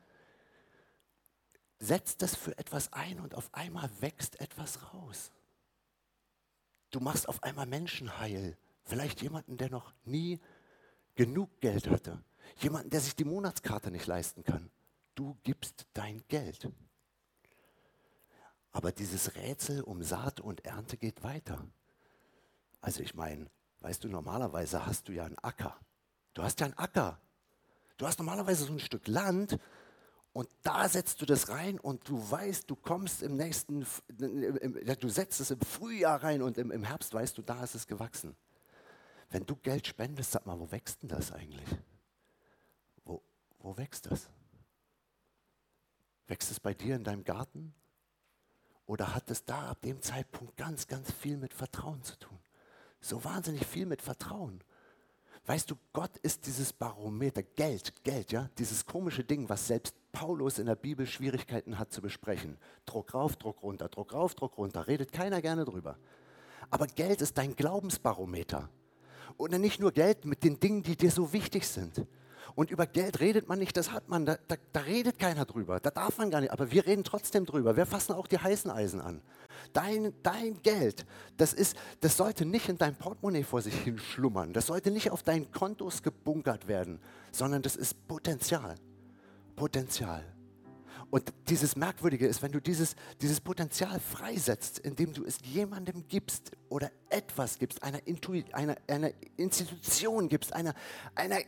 setzt 1.78 2.22
es 2.22 2.35
für 2.35 2.57
etwas 2.59 2.92
ein 2.92 3.20
und 3.20 3.35
auf 3.35 3.52
einmal 3.54 3.90
wächst 4.00 4.40
etwas 4.40 4.92
raus. 4.92 5.33
Du 6.90 7.00
machst 7.00 7.28
auf 7.28 7.42
einmal 7.42 7.66
Menschen 7.66 8.18
heil. 8.18 8.57
Vielleicht 8.85 9.20
jemanden, 9.22 9.59
der 9.59 9.70
noch 9.70 9.92
nie 10.04 10.40
genug 11.14 11.61
Geld 11.61 11.88
hatte. 11.88 12.22
Jemanden, 12.61 12.90
der 12.90 13.00
sich 13.00 13.14
die 13.14 13.24
Monatskarte 13.24 13.90
nicht 13.90 14.07
leisten 14.07 14.42
kann. 14.42 14.70
Du 15.14 15.37
gibst 15.42 15.87
dein 15.92 16.22
Geld. 16.28 16.70
Aber 18.72 18.92
dieses 18.92 19.35
Rätsel 19.35 19.83
um 19.83 20.02
Saat 20.02 20.40
und 20.40 20.64
Ernte 20.64 20.96
geht 20.96 21.22
weiter. 21.22 21.66
Also 22.81 23.02
ich 23.02 23.14
meine, 23.14 23.50
weißt 23.81 24.04
du, 24.04 24.09
normalerweise 24.09 24.87
hast 24.87 25.09
du 25.09 25.12
ja 25.12 25.24
einen 25.24 25.38
Acker. 25.38 25.78
Du 26.38 26.44
hast 26.44 26.61
ja 26.61 26.66
einen 26.66 26.79
Acker. 26.79 27.20
Du 27.96 28.07
hast 28.07 28.20
normalerweise 28.20 28.64
so 28.64 28.72
ein 28.72 28.79
Stück 28.79 29.09
Land 29.09 29.59
und 30.33 30.48
da 30.62 30.88
setzt 30.88 31.20
du 31.20 31.27
das 31.27 31.48
rein 31.48 31.81
und 31.81 32.09
du 32.09 32.31
weißt, 32.31 32.70
du 32.70 32.77
kommst 32.77 33.24
im 33.24 33.37
nächsten, 33.37 33.85
du 34.09 35.09
setzt 35.09 35.40
es 35.40 35.51
im 35.51 35.61
Frühjahr 35.61 36.22
rein 36.22 36.42
und 36.42 36.57
im, 36.57 36.85
Herbst 36.85 37.12
weißt 37.12 37.37
du, 37.38 37.42
da 37.42 37.64
ist 37.64 37.74
es 37.74 37.88
gewachsen. 37.88 38.37
Wenn 39.31 39.46
du 39.46 39.57
Geld 39.57 39.88
spendest, 39.88 40.31
sag 40.31 40.46
mal, 40.46 40.61
wo 40.61 40.70
wächst 40.70 41.03
denn 41.03 41.09
das 41.09 41.33
eigentlich? 41.33 41.77
Wo 43.05 43.77
wächst 43.77 44.07
das? 44.07 44.31
Wächst 46.29 46.53
es 46.53 46.61
bei 46.61 46.72
dir 46.72 46.94
in 46.94 47.03
deinem 47.03 47.24
Garten? 47.24 47.74
Oder 48.87 49.12
hat 49.12 49.29
es 49.29 49.44
da 49.44 49.70
ab 49.70 49.81
dem 49.83 50.01
Zeitpunkt 50.03 50.57
ganz, 50.57 50.87
ganz 50.87 51.11
viel 51.11 51.37
mit 51.37 51.53
Vertrauen 51.53 52.05
zu 52.05 52.16
tun? 52.16 52.38
So 53.01 53.24
wahnsinnig 53.24 53.66
viel 53.66 53.87
mit 53.87 54.03
Vertrauen. 54.03 54.62
Weißt 55.48 55.70
du, 55.70 55.76
Gott 55.94 56.14
ist 56.18 56.44
dieses 56.46 56.74
Barometer, 56.74 57.42
Geld, 57.42 58.04
Geld, 58.04 58.32
ja, 58.32 58.50
dieses 58.58 58.84
komische 58.84 59.24
Ding, 59.24 59.48
was 59.48 59.66
selbst 59.66 59.94
Paulus 60.12 60.58
in 60.58 60.66
der 60.66 60.74
Bibel 60.74 61.06
Schwierigkeiten 61.06 61.78
hat 61.78 61.90
zu 61.90 62.02
besprechen. 62.02 62.58
Druck 62.84 63.14
rauf, 63.14 63.37
Druck 63.37 63.62
runter, 63.62 63.88
Druck 63.88 64.12
rauf, 64.12 64.34
Druck 64.34 64.58
runter, 64.58 64.87
redet 64.87 65.11
keiner 65.11 65.40
gerne 65.40 65.64
drüber. 65.64 65.96
Aber 66.68 66.87
Geld 66.87 67.22
ist 67.22 67.38
dein 67.38 67.56
Glaubensbarometer. 67.56 68.68
Oder 69.38 69.58
nicht 69.58 69.80
nur 69.80 69.90
Geld 69.90 70.26
mit 70.26 70.44
den 70.44 70.61
Dingen, 70.61 70.82
die 70.82 70.96
dir 70.96 71.11
so 71.11 71.32
wichtig 71.32 71.66
sind. 71.66 72.06
Und 72.54 72.70
über 72.70 72.87
Geld 72.87 73.20
redet 73.20 73.48
man 73.48 73.58
nicht, 73.58 73.76
das 73.76 73.92
hat 73.92 74.08
man, 74.08 74.26
da, 74.26 74.38
da, 74.48 74.56
da, 74.72 74.80
redet 74.80 75.18
keiner 75.18 75.44
drüber, 75.44 75.80
da 75.80 75.90
darf 75.90 76.18
man 76.18 76.30
gar 76.30 76.40
nicht, 76.40 76.52
aber 76.52 76.70
wir 76.70 76.87
reden 76.87 77.04
trotzdem 77.04 77.46
drüber. 77.46 77.76
Wir 77.76 77.87
fassen 77.87 78.12
auch 78.12 78.26
die 78.26 78.38
heißen 78.38 78.70
Eisen 78.70 79.00
an. 79.00 79.22
Dein, 79.72 80.12
dein 80.22 80.62
Geld, 80.62 81.04
das, 81.37 81.52
ist, 81.52 81.76
das 82.00 82.16
sollte 82.16 82.44
nicht 82.44 82.68
in 82.68 82.78
deinem 82.78 82.96
Portemonnaie 82.96 83.44
vor 83.44 83.62
sich 83.62 83.74
hin 83.74 83.98
schlummern, 83.98 84.52
das 84.52 84.66
sollte 84.66 84.90
nicht 84.90 85.11
auf 85.11 85.22
deinen 85.22 85.50
Kontos 85.50 86.02
gebunkert 86.02 86.68
werden, 86.68 87.00
sondern 87.32 87.62
das 87.62 87.76
ist 87.76 88.06
Potenzial. 88.06 88.76
Potenzial. 89.56 90.24
Und 91.11 91.33
dieses 91.49 91.75
Merkwürdige 91.75 92.27
ist, 92.27 92.42
wenn 92.42 92.53
du 92.53 92.61
dieses, 92.61 92.94
dieses 93.23 93.40
Potenzial 93.40 93.99
freisetzt, 93.99 94.79
indem 94.79 95.14
du 95.14 95.25
es 95.25 95.38
jemandem 95.42 96.07
gibst 96.07 96.53
oder 96.68 96.90
etwas 97.09 97.59
gibst, 97.59 97.83
einer, 97.83 98.07
Intuit, 98.07 98.55
einer, 98.55 98.77
einer 98.87 99.11
Institution 99.37 100.29
gibst, 100.29 100.53
einer, 100.53 100.75
einer, 101.14 101.38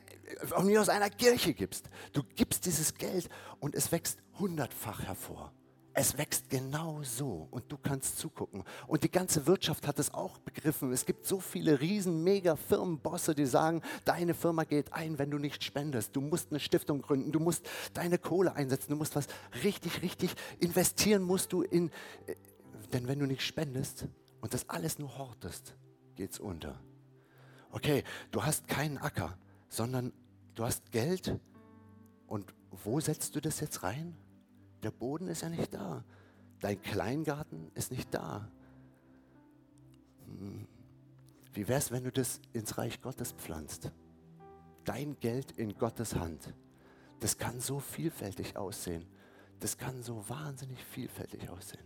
von 0.47 0.67
mir 0.67 0.81
aus 0.81 0.89
einer 0.89 1.11
Kirche 1.11 1.53
gibst, 1.53 1.91
du 2.15 2.23
gibst 2.37 2.65
dieses 2.65 2.95
Geld 2.95 3.29
und 3.59 3.75
es 3.75 3.93
wächst 3.93 4.19
hundertfach 4.39 5.03
hervor. 5.03 5.53
Es 5.93 6.17
wächst 6.17 6.49
genau 6.51 7.03
so 7.03 7.49
und 7.51 7.71
du 7.71 7.77
kannst 7.77 8.19
zugucken. 8.19 8.63
Und 8.87 9.03
die 9.03 9.11
ganze 9.11 9.47
Wirtschaft 9.47 9.89
hat 9.89 9.99
es 9.99 10.15
auch 10.15 10.39
begriffen. 10.39 10.93
Es 10.93 11.05
gibt 11.05 11.27
so 11.27 11.41
viele 11.41 11.81
riesen, 11.81 12.23
mega 12.23 12.55
Firmenbosse, 12.55 13.35
die 13.35 13.47
sagen, 13.47 13.83
deine 14.05 14.35
Firma 14.35 14.65
geht 14.65 14.93
ein, 14.93 15.19
wenn 15.19 15.31
du 15.31 15.39
nicht 15.39 15.65
spendest. 15.65 16.15
Du 16.15 16.21
musst 16.21 16.51
eine 16.51 16.61
Stiftung 16.61 17.03
gründen, 17.03 17.33
du 17.33 17.41
musst 17.41 17.69
deine 17.93 18.19
Kohle 18.19 18.55
einsetzen, 18.55 18.91
du 18.91 18.97
musst 18.97 19.17
was 19.17 19.27
richtig, 19.65 20.03
richtig 20.03 20.35
investieren 20.61 21.23
musst 21.23 21.53
du 21.53 21.63
in, 21.63 21.91
äh, 22.27 22.37
denn 22.93 23.09
wenn 23.09 23.19
du 23.19 23.27
nicht 23.27 23.43
spendest 23.43 24.07
und 24.41 24.55
das 24.55 24.69
alles 24.69 24.99
nur 24.99 25.19
hortest, 25.19 25.75
geht's 26.15 26.39
unter. 26.39 26.81
Okay, 27.73 28.05
du 28.31 28.45
hast 28.45 28.69
keinen 28.69 28.99
Acker, 28.99 29.37
sondern 29.69 30.13
du 30.55 30.65
hast 30.65 30.93
Geld 30.93 31.39
und 32.27 32.55
wo 32.85 33.01
setzt 33.01 33.35
du 33.35 33.41
das 33.41 33.59
jetzt 33.59 33.83
rein? 33.83 34.17
Der 34.83 34.91
Boden 34.91 35.29
ist 35.29 35.43
ja 35.43 35.49
nicht 35.49 35.75
da. 35.75 36.05
Dein 36.61 36.81
Kleingarten 36.81 37.71
ist 37.75 37.91
nicht 37.91 38.13
da. 38.13 38.49
Hm. 40.27 40.67
Wie 41.53 41.67
wäre 41.67 41.79
es, 41.79 41.91
wenn 41.91 42.05
du 42.05 42.13
das 42.13 42.41
ins 42.53 42.79
Reich 42.79 43.01
Gottes 43.01 43.33
pflanzt? 43.33 43.91
Dein 44.85 45.19
Geld 45.21 45.53
in 45.53 45.77
Gottes 45.77 46.15
Hand. 46.15 46.55
Das 47.19 47.37
kann 47.37 47.61
so 47.61 47.81
vielfältig 47.81 48.57
aussehen. 48.57 49.07
Das 49.59 49.77
kann 49.77 50.03
so 50.03 50.27
wahnsinnig 50.29 50.83
vielfältig 50.85 51.49
aussehen. 51.51 51.85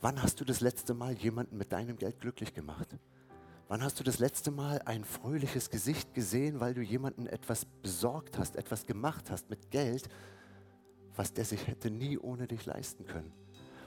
Wann 0.00 0.22
hast 0.22 0.40
du 0.40 0.44
das 0.44 0.60
letzte 0.60 0.94
Mal 0.94 1.14
jemanden 1.14 1.56
mit 1.56 1.72
deinem 1.72 1.96
Geld 1.96 2.20
glücklich 2.20 2.54
gemacht? 2.54 2.88
Wann 3.68 3.82
hast 3.82 3.98
du 3.98 4.04
das 4.04 4.20
letzte 4.20 4.52
Mal 4.52 4.80
ein 4.84 5.04
fröhliches 5.04 5.70
Gesicht 5.70 6.14
gesehen, 6.14 6.60
weil 6.60 6.74
du 6.74 6.82
jemandem 6.82 7.26
etwas 7.26 7.64
besorgt 7.64 8.38
hast, 8.38 8.54
etwas 8.54 8.86
gemacht 8.86 9.30
hast 9.30 9.50
mit 9.50 9.70
Geld, 9.70 10.08
was 11.16 11.32
der 11.32 11.44
sich 11.44 11.66
hätte 11.66 11.90
nie 11.90 12.18
ohne 12.18 12.46
dich 12.46 12.66
leisten 12.66 13.06
können? 13.06 13.32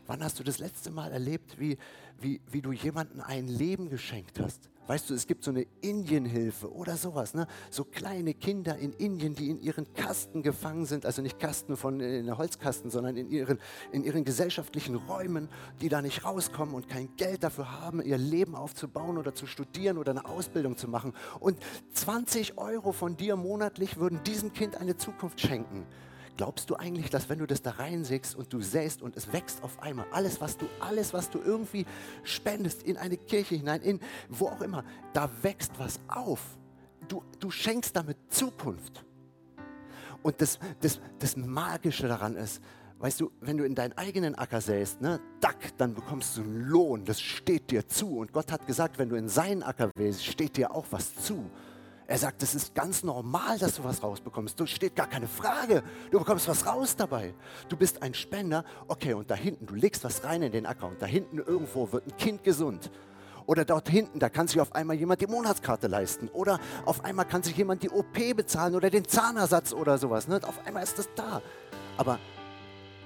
Wann 0.09 0.23
hast 0.23 0.39
du 0.39 0.43
das 0.43 0.57
letzte 0.57 0.89
Mal 0.89 1.11
erlebt, 1.11 1.59
wie, 1.59 1.77
wie, 2.19 2.41
wie 2.49 2.61
du 2.61 2.71
jemandem 2.71 3.21
ein 3.21 3.47
Leben 3.47 3.89
geschenkt 3.89 4.39
hast? 4.39 4.71
Weißt 4.87 5.07
du, 5.07 5.13
es 5.13 5.27
gibt 5.27 5.43
so 5.43 5.51
eine 5.51 5.67
Indienhilfe 5.81 6.73
oder 6.73 6.97
sowas, 6.97 7.35
ne? 7.35 7.45
So 7.69 7.83
kleine 7.83 8.33
Kinder 8.33 8.75
in 8.75 8.91
Indien, 8.93 9.35
die 9.35 9.51
in 9.51 9.59
ihren 9.59 9.93
Kasten 9.93 10.41
gefangen 10.41 10.87
sind, 10.87 11.05
also 11.05 11.21
nicht 11.21 11.37
Kasten 11.37 11.77
von 11.77 11.99
äh, 11.99 12.17
in 12.17 12.25
der 12.25 12.39
Holzkasten, 12.39 12.89
sondern 12.89 13.17
in 13.17 13.29
ihren, 13.29 13.59
in 13.91 14.03
ihren 14.03 14.23
gesellschaftlichen 14.23 14.95
Räumen, 14.95 15.47
die 15.79 15.89
da 15.89 16.01
nicht 16.01 16.25
rauskommen 16.25 16.73
und 16.73 16.89
kein 16.89 17.15
Geld 17.17 17.43
dafür 17.43 17.79
haben, 17.79 18.01
ihr 18.01 18.17
Leben 18.17 18.55
aufzubauen 18.55 19.19
oder 19.19 19.35
zu 19.35 19.45
studieren 19.45 19.99
oder 19.99 20.09
eine 20.09 20.25
Ausbildung 20.25 20.75
zu 20.75 20.87
machen. 20.87 21.13
Und 21.39 21.59
20 21.93 22.57
Euro 22.57 22.91
von 22.91 23.15
dir 23.15 23.35
monatlich 23.35 23.97
würden 23.97 24.23
diesem 24.23 24.53
Kind 24.53 24.75
eine 24.75 24.97
Zukunft 24.97 25.39
schenken. 25.39 25.85
Glaubst 26.39 26.69
du 26.69 26.77
eigentlich, 26.77 27.09
dass 27.09 27.27
wenn 27.27 27.39
du 27.39 27.45
das 27.45 27.61
da 27.61 27.71
reinsägst 27.71 28.33
und 28.33 28.53
du 28.53 28.61
säst 28.61 29.01
und 29.01 29.17
es 29.17 29.33
wächst 29.33 29.61
auf 29.61 29.81
einmal, 29.81 30.05
alles 30.13 30.39
was 30.39 30.55
du, 30.55 30.67
alles 30.79 31.13
was 31.13 31.29
du 31.29 31.37
irgendwie 31.37 31.85
spendest 32.23 32.81
in 32.83 32.95
eine 32.95 33.17
Kirche 33.17 33.55
hinein, 33.55 33.81
in 33.81 33.99
wo 34.29 34.47
auch 34.47 34.61
immer, 34.61 34.85
da 35.11 35.29
wächst 35.41 35.73
was 35.77 35.99
auf. 36.07 36.39
Du, 37.09 37.25
du 37.41 37.51
schenkst 37.51 37.93
damit 37.93 38.15
Zukunft. 38.29 39.03
Und 40.23 40.39
das, 40.39 40.59
das, 40.79 41.01
das 41.19 41.35
Magische 41.35 42.07
daran 42.07 42.37
ist, 42.37 42.61
weißt 42.99 43.19
du, 43.19 43.31
wenn 43.41 43.57
du 43.57 43.65
in 43.65 43.75
deinen 43.75 43.97
eigenen 43.97 44.33
Acker 44.35 44.61
säst, 44.61 45.01
ne, 45.01 45.19
dack, 45.41 45.77
dann 45.77 45.93
bekommst 45.93 46.37
du 46.37 46.41
einen 46.43 46.61
Lohn, 46.61 47.03
das 47.03 47.19
steht 47.19 47.69
dir 47.69 47.85
zu. 47.85 48.17
Und 48.17 48.31
Gott 48.31 48.49
hat 48.53 48.65
gesagt, 48.65 48.97
wenn 48.97 49.09
du 49.09 49.17
in 49.17 49.27
seinen 49.27 49.61
Acker 49.61 49.91
wäst, 49.97 50.25
steht 50.25 50.55
dir 50.55 50.73
auch 50.73 50.85
was 50.91 51.13
zu. 51.15 51.49
Er 52.09 52.17
sagt, 52.17 52.41
es 52.41 52.55
ist 52.55 52.73
ganz 52.73 53.03
normal, 53.03 53.59
dass 53.59 53.75
du 53.75 53.83
was 53.83 54.01
rausbekommst. 54.01 54.59
Du 54.59 54.65
steht 54.65 54.95
gar 54.95 55.05
keine 55.05 55.27
Frage. 55.27 55.83
Du 56.09 56.17
bekommst 56.17 56.47
was 56.47 56.65
raus 56.65 56.95
dabei. 56.95 57.35
Du 57.69 57.77
bist 57.77 58.01
ein 58.01 58.15
Spender. 58.15 58.65
Okay, 58.87 59.13
und 59.13 59.29
da 59.29 59.35
hinten, 59.35 59.67
du 59.67 59.75
legst 59.75 60.03
was 60.03 60.23
rein 60.23 60.41
in 60.41 60.51
den 60.51 60.65
Acker 60.65 60.87
und 60.87 60.99
da 60.99 61.05
hinten 61.05 61.37
irgendwo 61.37 61.91
wird 61.91 62.07
ein 62.07 62.17
Kind 62.17 62.43
gesund. 62.43 62.89
Oder 63.45 63.63
dort 63.63 63.89
hinten, 63.89 64.17
da 64.17 64.27
kann 64.27 64.47
sich 64.47 64.59
auf 64.59 64.73
einmal 64.73 64.95
jemand 64.95 65.21
die 65.21 65.27
Monatskarte 65.27 65.85
leisten. 65.85 66.29
Oder 66.29 66.59
auf 66.83 67.05
einmal 67.05 67.25
kann 67.25 67.43
sich 67.43 67.55
jemand 67.55 67.83
die 67.83 67.91
OP 67.91 68.35
bezahlen 68.35 68.73
oder 68.73 68.89
den 68.89 69.07
Zahnersatz 69.07 69.71
oder 69.71 69.99
sowas. 69.99 70.27
Ne? 70.27 70.39
Auf 70.47 70.65
einmal 70.65 70.81
ist 70.81 70.97
das 70.97 71.09
da. 71.15 71.43
Aber 71.95 72.17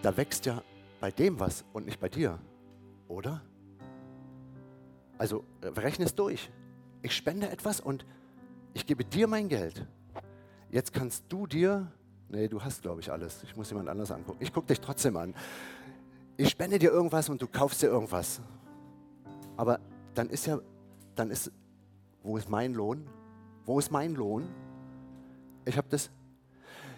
da 0.01 0.15
wächst 0.15 0.45
ja 0.45 0.63
bei 1.01 1.11
dem 1.11 1.41
was 1.41 1.65
und 1.73 1.87
nicht 1.87 1.99
bei 1.99 2.07
dir. 2.07 2.39
Oder? 3.09 3.41
Also 5.17 5.43
äh, 5.59 5.67
rechne 5.77 6.05
es 6.05 6.15
durch. 6.15 6.49
Ich 7.01 7.13
spende 7.13 7.49
etwas 7.49 7.81
und 7.81 8.05
ich 8.73 8.85
gebe 8.85 9.05
dir 9.05 9.27
mein 9.27 9.47
Geld. 9.47 9.85
Jetzt 10.69 10.93
kannst 10.93 11.25
du 11.29 11.45
dir, 11.45 11.91
nee, 12.29 12.47
du 12.47 12.61
hast, 12.61 12.81
glaube 12.81 13.01
ich, 13.01 13.11
alles. 13.11 13.43
Ich 13.43 13.55
muss 13.55 13.69
jemand 13.69 13.89
anders 13.89 14.11
angucken. 14.11 14.39
Ich 14.41 14.51
gucke 14.51 14.67
dich 14.67 14.81
trotzdem 14.81 15.17
an. 15.17 15.35
Ich 16.35 16.49
spende 16.49 16.79
dir 16.79 16.91
irgendwas 16.91 17.29
und 17.29 17.41
du 17.41 17.47
kaufst 17.47 17.81
dir 17.81 17.87
irgendwas. 17.87 18.41
Aber 19.55 19.79
dann 20.15 20.29
ist 20.29 20.47
ja, 20.47 20.59
dann 21.15 21.29
ist, 21.29 21.51
wo 22.23 22.37
ist 22.37 22.49
mein 22.49 22.73
Lohn? 22.73 23.07
Wo 23.65 23.77
ist 23.77 23.91
mein 23.91 24.15
Lohn? 24.15 24.47
Ich 25.65 25.77
habe 25.77 25.87
das, 25.89 26.09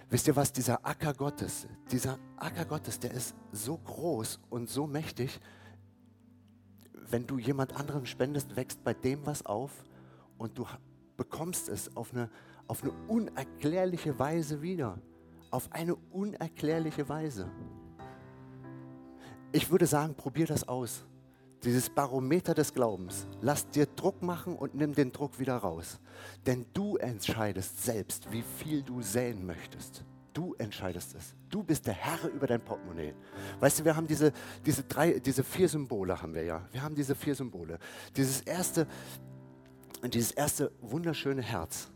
wisst 0.09 0.27
ihr 0.27 0.35
was, 0.35 0.53
dieser 0.53 0.85
Acker 0.85 1.13
Gottes, 1.13 1.67
dieser 1.91 2.17
Acker 2.37 2.65
Gottes, 2.65 2.99
der 2.99 3.11
ist 3.11 3.35
so 3.51 3.77
groß 3.77 4.39
und 4.49 4.69
so 4.69 4.87
mächtig, 4.87 5.39
wenn 7.09 7.27
du 7.27 7.37
jemand 7.37 7.75
anderem 7.75 8.05
spendest, 8.05 8.55
wächst 8.55 8.83
bei 8.83 8.93
dem 8.93 9.25
was 9.25 9.45
auf 9.45 9.71
und 10.37 10.57
du 10.57 10.65
bekommst 11.17 11.69
es 11.69 11.95
auf 11.95 12.13
eine, 12.13 12.29
auf 12.67 12.83
eine 12.83 12.91
unerklärliche 13.07 14.17
Weise 14.19 14.61
wieder. 14.61 14.99
Auf 15.51 15.71
eine 15.71 15.95
unerklärliche 15.95 17.07
Weise. 17.07 17.49
Ich 19.51 19.71
würde 19.71 19.85
sagen, 19.85 20.15
probier 20.15 20.47
das 20.47 20.67
aus. 20.67 21.05
Dieses 21.63 21.89
Barometer 21.89 22.53
des 22.53 22.73
Glaubens. 22.73 23.27
Lass 23.41 23.69
dir 23.69 23.85
Druck 23.85 24.21
machen 24.21 24.55
und 24.55 24.75
nimm 24.75 24.93
den 24.93 25.11
Druck 25.11 25.39
wieder 25.39 25.55
raus. 25.55 25.99
Denn 26.45 26.65
du 26.73 26.97
entscheidest 26.97 27.83
selbst, 27.83 28.31
wie 28.31 28.43
viel 28.43 28.83
du 28.83 29.01
säen 29.01 29.45
möchtest. 29.45 30.03
Du 30.35 30.53
entscheidest 30.55 31.15
es. 31.15 31.33
Du 31.49 31.63
bist 31.63 31.87
der 31.87 31.93
Herr 31.93 32.29
über 32.29 32.45
dein 32.45 32.59
Portemonnaie. 32.59 33.13
Weißt 33.61 33.79
du, 33.79 33.85
wir 33.85 33.95
haben 33.95 34.05
diese, 34.05 34.33
diese, 34.65 34.83
drei, 34.83 35.17
diese 35.19 35.45
vier 35.45 35.69
Symbole, 35.69 36.21
haben 36.21 36.33
wir 36.33 36.43
ja. 36.43 36.61
Wir 36.73 36.83
haben 36.83 36.93
diese 36.93 37.15
vier 37.15 37.33
Symbole. 37.33 37.79
Dieses 38.17 38.41
erste, 38.41 38.85
und 40.05 40.13
dieses 40.13 40.29
erste 40.33 40.71
wunderschöne 40.81 41.41
Herz, 41.41 41.87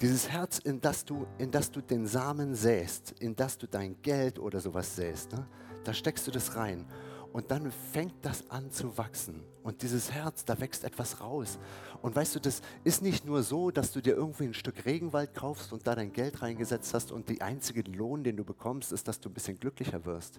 dieses 0.00 0.30
Herz, 0.30 0.58
in 0.58 0.80
das 0.80 1.04
du, 1.04 1.26
in 1.36 1.50
das 1.50 1.70
du 1.70 1.82
den 1.82 2.06
Samen 2.06 2.54
säst, 2.54 3.14
in 3.20 3.36
das 3.36 3.58
du 3.58 3.66
dein 3.68 4.00
Geld 4.00 4.38
oder 4.38 4.58
sowas 4.58 4.96
säst, 4.96 5.32
ne? 5.32 5.46
da 5.84 5.92
steckst 5.92 6.26
du 6.26 6.30
das 6.30 6.56
rein. 6.56 6.86
Und 7.30 7.50
dann 7.50 7.70
fängt 7.70 8.14
das 8.24 8.48
an 8.50 8.70
zu 8.70 8.96
wachsen. 8.96 9.42
Und 9.62 9.82
dieses 9.82 10.10
Herz, 10.10 10.46
da 10.46 10.58
wächst 10.60 10.82
etwas 10.82 11.20
raus. 11.20 11.58
Und 12.00 12.16
weißt 12.16 12.34
du, 12.36 12.40
das 12.40 12.62
ist 12.84 13.02
nicht 13.02 13.26
nur 13.26 13.42
so, 13.42 13.70
dass 13.70 13.92
du 13.92 14.00
dir 14.00 14.14
irgendwie 14.14 14.44
ein 14.44 14.54
Stück 14.54 14.86
Regenwald 14.86 15.34
kaufst 15.34 15.74
und 15.74 15.86
da 15.86 15.94
dein 15.94 16.14
Geld 16.14 16.40
reingesetzt 16.40 16.94
hast 16.94 17.12
und 17.12 17.28
die 17.28 17.42
einzige 17.42 17.82
Lohn, 17.82 18.24
den 18.24 18.38
du 18.38 18.44
bekommst, 18.44 18.92
ist, 18.92 19.08
dass 19.08 19.20
du 19.20 19.28
ein 19.28 19.34
bisschen 19.34 19.60
glücklicher 19.60 20.06
wirst. 20.06 20.38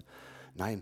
Nein, 0.55 0.81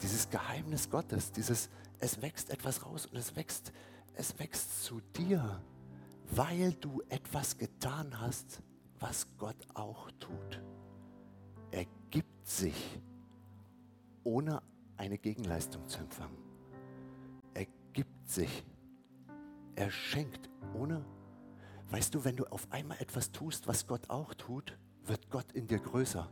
dieses 0.00 0.30
Geheimnis 0.30 0.88
Gottes, 0.90 1.32
dieses, 1.32 1.70
es 1.98 2.22
wächst 2.22 2.50
etwas 2.50 2.86
raus 2.86 3.06
und 3.06 3.16
es 3.16 3.34
wächst, 3.34 3.72
es 4.14 4.38
wächst 4.38 4.84
zu 4.84 5.00
dir 5.16 5.60
weil 6.34 6.72
du 6.74 7.02
etwas 7.08 7.58
getan 7.58 8.18
hast, 8.20 8.62
was 8.98 9.26
Gott 9.36 9.56
auch 9.74 10.10
tut. 10.12 10.62
Er 11.70 11.84
gibt 12.10 12.46
sich, 12.46 13.00
ohne 14.24 14.62
eine 14.96 15.18
Gegenleistung 15.18 15.86
zu 15.88 15.98
empfangen. 15.98 16.38
Er 17.54 17.66
gibt 17.92 18.28
sich. 18.28 18.64
Er 19.74 19.90
schenkt, 19.90 20.48
ohne... 20.74 21.04
Weißt 21.90 22.14
du, 22.14 22.24
wenn 22.24 22.36
du 22.36 22.46
auf 22.46 22.66
einmal 22.70 22.96
etwas 23.02 23.32
tust, 23.32 23.68
was 23.68 23.86
Gott 23.86 24.08
auch 24.08 24.32
tut, 24.32 24.78
wird 25.04 25.28
Gott 25.28 25.52
in 25.52 25.66
dir 25.66 25.78
größer. 25.78 26.26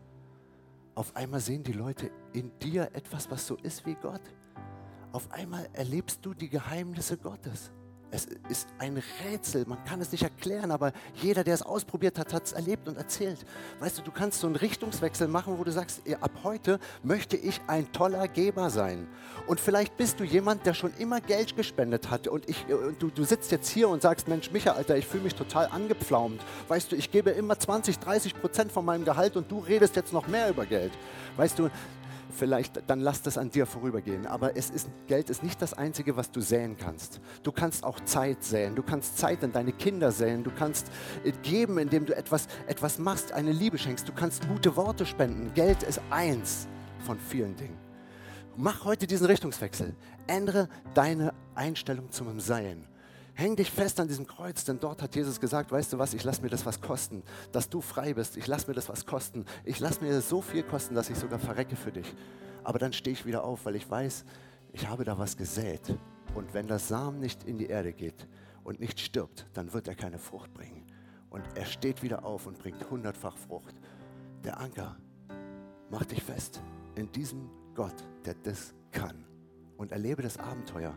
Auf 0.95 1.15
einmal 1.15 1.41
sehen 1.41 1.63
die 1.63 1.75
Leute 1.75 2.11
in 2.33 2.59
dir 2.61 2.95
etwas, 2.95 3.31
was 3.31 3.47
so 3.47 3.57
ist 3.57 3.85
wie 3.85 3.95
Gott. 3.97 4.23
Auf 5.13 5.31
einmal 5.31 5.69
erlebst 5.75 6.25
du 6.25 6.33
die 6.33 6.49
Geheimnisse 6.49 7.19
Gottes. 7.19 7.73
Es 8.13 8.27
ist 8.49 8.69
ein 8.79 9.01
Rätsel, 9.25 9.65
man 9.67 9.83
kann 9.85 10.01
es 10.01 10.11
nicht 10.11 10.25
erklären, 10.25 10.73
aber 10.73 10.93
jeder, 11.15 11.45
der 11.45 11.55
es 11.55 11.63
ausprobiert 11.63 12.19
hat, 12.19 12.33
hat 12.33 12.45
es 12.45 12.53
erlebt 12.53 12.89
und 12.89 12.97
erzählt. 12.97 13.39
Weißt 13.79 13.99
du, 13.99 14.03
du 14.03 14.11
kannst 14.11 14.41
so 14.41 14.49
einen 14.49 14.57
Richtungswechsel 14.57 15.29
machen, 15.29 15.59
wo 15.59 15.65
du 15.65 15.71
sagst, 15.71 16.03
ab 16.21 16.33
heute 16.43 16.81
möchte 17.05 17.37
ich 17.37 17.61
ein 17.69 17.91
toller 17.93 18.27
Geber 18.27 18.71
sein. 18.71 19.07
Und 19.47 19.61
vielleicht 19.61 19.97
bist 19.97 20.19
du 20.19 20.25
jemand, 20.25 20.67
der 20.67 20.75
schon 20.75 20.93
immer 20.99 21.21
Geld 21.21 21.57
gespendet 21.57 22.11
hat 22.11 22.27
und 22.27 22.49
ich, 22.49 22.67
du, 22.99 23.11
du 23.11 23.25
sitzt 23.25 23.53
jetzt 23.53 23.69
hier 23.69 23.89
und 23.89 24.03
sagst, 24.03 24.27
Mensch, 24.27 24.51
Micha, 24.51 24.73
Alter, 24.73 24.97
ich 24.97 25.07
fühle 25.07 25.25
mich 25.25 25.35
total 25.37 25.67
angepflaumt. 25.67 26.41
Weißt 26.67 26.91
du, 26.91 26.97
ich 26.97 27.13
gebe 27.13 27.31
immer 27.31 27.59
20, 27.59 27.99
30 27.99 28.41
Prozent 28.41 28.73
von 28.73 28.85
meinem 28.85 29.05
Gehalt 29.05 29.37
und 29.37 29.51
du 29.51 29.61
redest 29.61 29.95
jetzt 29.95 30.13
noch 30.13 30.27
mehr 30.27 30.51
über 30.51 30.67
Geld. 30.67 30.93
Weißt 31.37 31.59
du, 31.59 31.71
vielleicht, 32.33 32.89
dann 32.89 33.01
lass 33.01 33.23
das 33.23 33.39
an 33.39 33.51
dir 33.51 33.67
vorübergehen. 33.67 34.27
Aber 34.27 34.57
es 34.57 34.71
ist, 34.71 34.89
Geld 35.07 35.31
ist 35.31 35.43
nicht 35.43 35.61
das 35.61 35.75
Einzige, 35.75 36.17
was 36.17 36.31
du 36.31 36.41
säen 36.41 36.77
kannst. 36.77 37.21
Du 37.43 37.53
kannst 37.53 37.85
auch 37.85 38.01
Zeit 38.01 38.43
säen. 38.43 38.75
Du 38.75 38.83
kannst 38.83 39.19
Zeit 39.19 39.43
in 39.43 39.53
deine 39.53 39.73
Kinder 39.73 40.13
säen. 40.13 40.45
Du 40.45 40.51
kannst 40.51 40.91
äh, 41.25 41.33
geben, 41.43 41.79
indem 41.79 42.07
du 42.07 42.17
etwas, 42.17 42.47
etwas 42.67 42.99
machst, 42.99 43.33
eine 43.33 43.53
Liebe 43.53 43.79
schenkst. 43.79 44.09
Du 44.09 44.13
kannst 44.13 44.47
gute 44.49 44.77
Worte 44.77 45.07
spenden. 45.07 45.53
Geld 45.55 45.83
ist 45.83 46.01
eins 46.11 46.67
von 47.05 47.19
vielen 47.19 47.57
Dingen. 47.57 47.79
Mach 48.57 48.85
heute 48.85 49.07
diesen 49.07 49.27
Richtungswechsel. 49.27 49.95
Ändere 50.27 50.69
deine 50.95 51.33
Einstellung 51.55 52.11
zum 52.11 52.41
Sein. 52.41 52.90
Häng 53.41 53.57
dich 53.57 53.71
fest 53.71 53.99
an 53.99 54.07
diesem 54.07 54.27
Kreuz, 54.27 54.67
denn 54.67 54.79
dort 54.81 55.01
hat 55.01 55.17
Jesus 55.17 55.41
gesagt, 55.41 55.73
weißt 55.73 55.95
du 55.95 55.99
was, 55.99 56.13
ich 56.13 56.23
lasse 56.25 56.43
mir 56.43 56.51
das 56.51 56.67
was 56.67 56.83
kosten, 56.83 57.23
dass 57.53 57.71
du 57.71 57.81
frei 57.81 58.13
bist. 58.13 58.37
Ich 58.37 58.47
lasse 58.47 58.69
mir 58.69 58.75
das 58.75 58.91
was 58.91 59.07
kosten. 59.07 59.47
Ich 59.65 59.81
lasse 59.81 60.05
mir 60.05 60.21
so 60.21 60.43
viel 60.43 60.63
kosten, 60.63 60.95
dass 60.95 61.09
ich 61.09 61.17
sogar 61.17 61.39
verrecke 61.39 61.75
für 61.75 61.91
dich. 61.91 62.15
Aber 62.65 62.79
dann 62.79 62.93
stehe 62.93 63.15
ich 63.15 63.25
wieder 63.25 63.43
auf, 63.43 63.65
weil 63.65 63.77
ich 63.77 63.91
weiß, 63.91 64.27
ich 64.75 64.87
habe 64.89 65.05
da 65.05 65.17
was 65.17 65.39
gesät. 65.39 65.81
Und 66.35 66.53
wenn 66.53 66.67
das 66.67 66.89
Samen 66.89 67.19
nicht 67.19 67.45
in 67.45 67.57
die 67.57 67.69
Erde 67.69 67.95
geht 67.95 68.29
und 68.63 68.79
nicht 68.79 69.01
stirbt, 69.01 69.47
dann 69.55 69.73
wird 69.73 69.89
er 69.89 69.95
keine 69.95 70.19
Frucht 70.19 70.53
bringen. 70.53 70.85
Und 71.31 71.43
er 71.55 71.65
steht 71.65 72.03
wieder 72.03 72.27
auf 72.27 72.47
und 72.47 72.59
bringt 72.59 72.91
hundertfach 72.91 73.39
Frucht. 73.39 73.75
Der 74.45 74.61
Anker, 74.61 74.97
mach 75.89 76.05
dich 76.05 76.23
fest 76.23 76.61
in 76.95 77.11
diesem 77.11 77.49
Gott, 77.75 78.05
der 78.27 78.35
das 78.43 78.75
kann. 78.93 79.25
Und 79.79 79.93
erlebe 79.93 80.21
das 80.21 80.37
Abenteuer. 80.37 80.95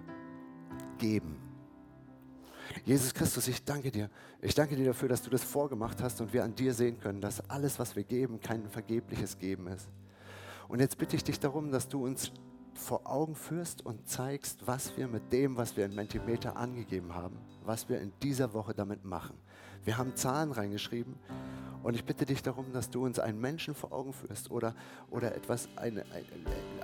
Geben. 0.98 1.43
Jesus 2.86 3.14
Christus, 3.14 3.48
ich 3.48 3.64
danke 3.64 3.92
dir. 3.92 4.10
Ich 4.42 4.56
danke 4.56 4.76
dir 4.76 4.86
dafür, 4.86 5.08
dass 5.08 5.22
du 5.22 5.30
das 5.30 5.44
vorgemacht 5.44 6.02
hast 6.02 6.20
und 6.20 6.34
wir 6.34 6.44
an 6.44 6.54
dir 6.54 6.74
sehen 6.74 7.00
können, 7.00 7.22
dass 7.22 7.50
alles, 7.50 7.80
was 7.80 7.96
wir 7.96 8.04
geben, 8.04 8.42
kein 8.42 8.68
vergebliches 8.70 9.40
Geben 9.40 9.68
ist. 9.68 9.88
Und 10.68 10.80
jetzt 10.80 10.98
bitte 10.98 11.16
ich 11.16 11.24
dich 11.24 11.40
darum, 11.40 11.72
dass 11.72 11.88
du 11.88 12.04
uns 12.04 12.34
vor 12.74 13.10
Augen 13.10 13.36
führst 13.36 13.86
und 13.86 14.08
zeigst, 14.08 14.66
was 14.66 14.98
wir 14.98 15.08
mit 15.08 15.32
dem, 15.32 15.56
was 15.56 15.78
wir 15.78 15.86
in 15.86 15.96
Mentimeter 15.96 16.58
angegeben 16.58 17.16
haben, 17.16 17.38
was 17.64 17.88
wir 17.88 18.02
in 18.02 18.12
dieser 18.22 18.54
Woche 18.54 18.74
damit 18.74 19.06
machen. 19.06 19.38
Wir 19.86 19.98
haben 19.98 20.16
Zahlen 20.16 20.52
reingeschrieben 20.52 21.16
und 21.84 21.96
ich 21.96 22.06
bitte 22.06 22.26
dich 22.26 22.42
darum, 22.42 22.72
dass 22.72 22.90
du 22.90 23.06
uns 23.06 23.20
einen 23.20 23.40
Menschen 23.40 23.76
vor 23.76 23.92
Augen 23.92 24.14
führst 24.14 24.50
oder, 24.50 24.74
oder 25.12 25.36
etwas, 25.36 25.68
eine, 25.76 26.04
ein, 26.14 26.26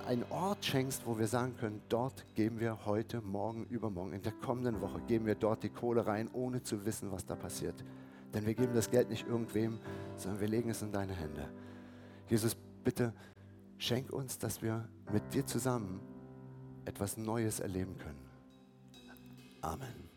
einen 0.05 0.23
Ort 0.29 0.65
schenkst, 0.65 1.05
wo 1.05 1.17
wir 1.17 1.27
sagen 1.27 1.55
können, 1.57 1.81
dort 1.87 2.25
geben 2.35 2.59
wir 2.59 2.85
heute, 2.85 3.21
morgen, 3.21 3.65
übermorgen, 3.65 4.13
in 4.13 4.21
der 4.21 4.33
kommenden 4.33 4.81
Woche, 4.81 4.99
geben 5.07 5.25
wir 5.25 5.35
dort 5.35 5.63
die 5.63 5.69
Kohle 5.69 6.05
rein, 6.05 6.29
ohne 6.33 6.61
zu 6.61 6.85
wissen, 6.85 7.11
was 7.11 7.25
da 7.25 7.35
passiert. 7.35 7.83
Denn 8.33 8.45
wir 8.45 8.53
geben 8.53 8.73
das 8.75 8.91
Geld 8.91 9.09
nicht 9.09 9.25
irgendwem, 9.25 9.79
sondern 10.17 10.41
wir 10.41 10.47
legen 10.49 10.69
es 10.69 10.81
in 10.81 10.91
deine 10.91 11.13
Hände. 11.13 11.49
Jesus, 12.27 12.55
bitte 12.83 13.13
schenk 13.77 14.11
uns, 14.11 14.37
dass 14.37 14.61
wir 14.61 14.87
mit 15.11 15.33
dir 15.33 15.45
zusammen 15.45 16.01
etwas 16.85 17.17
Neues 17.17 17.59
erleben 17.59 17.97
können. 17.97 18.19
Amen. 19.61 20.08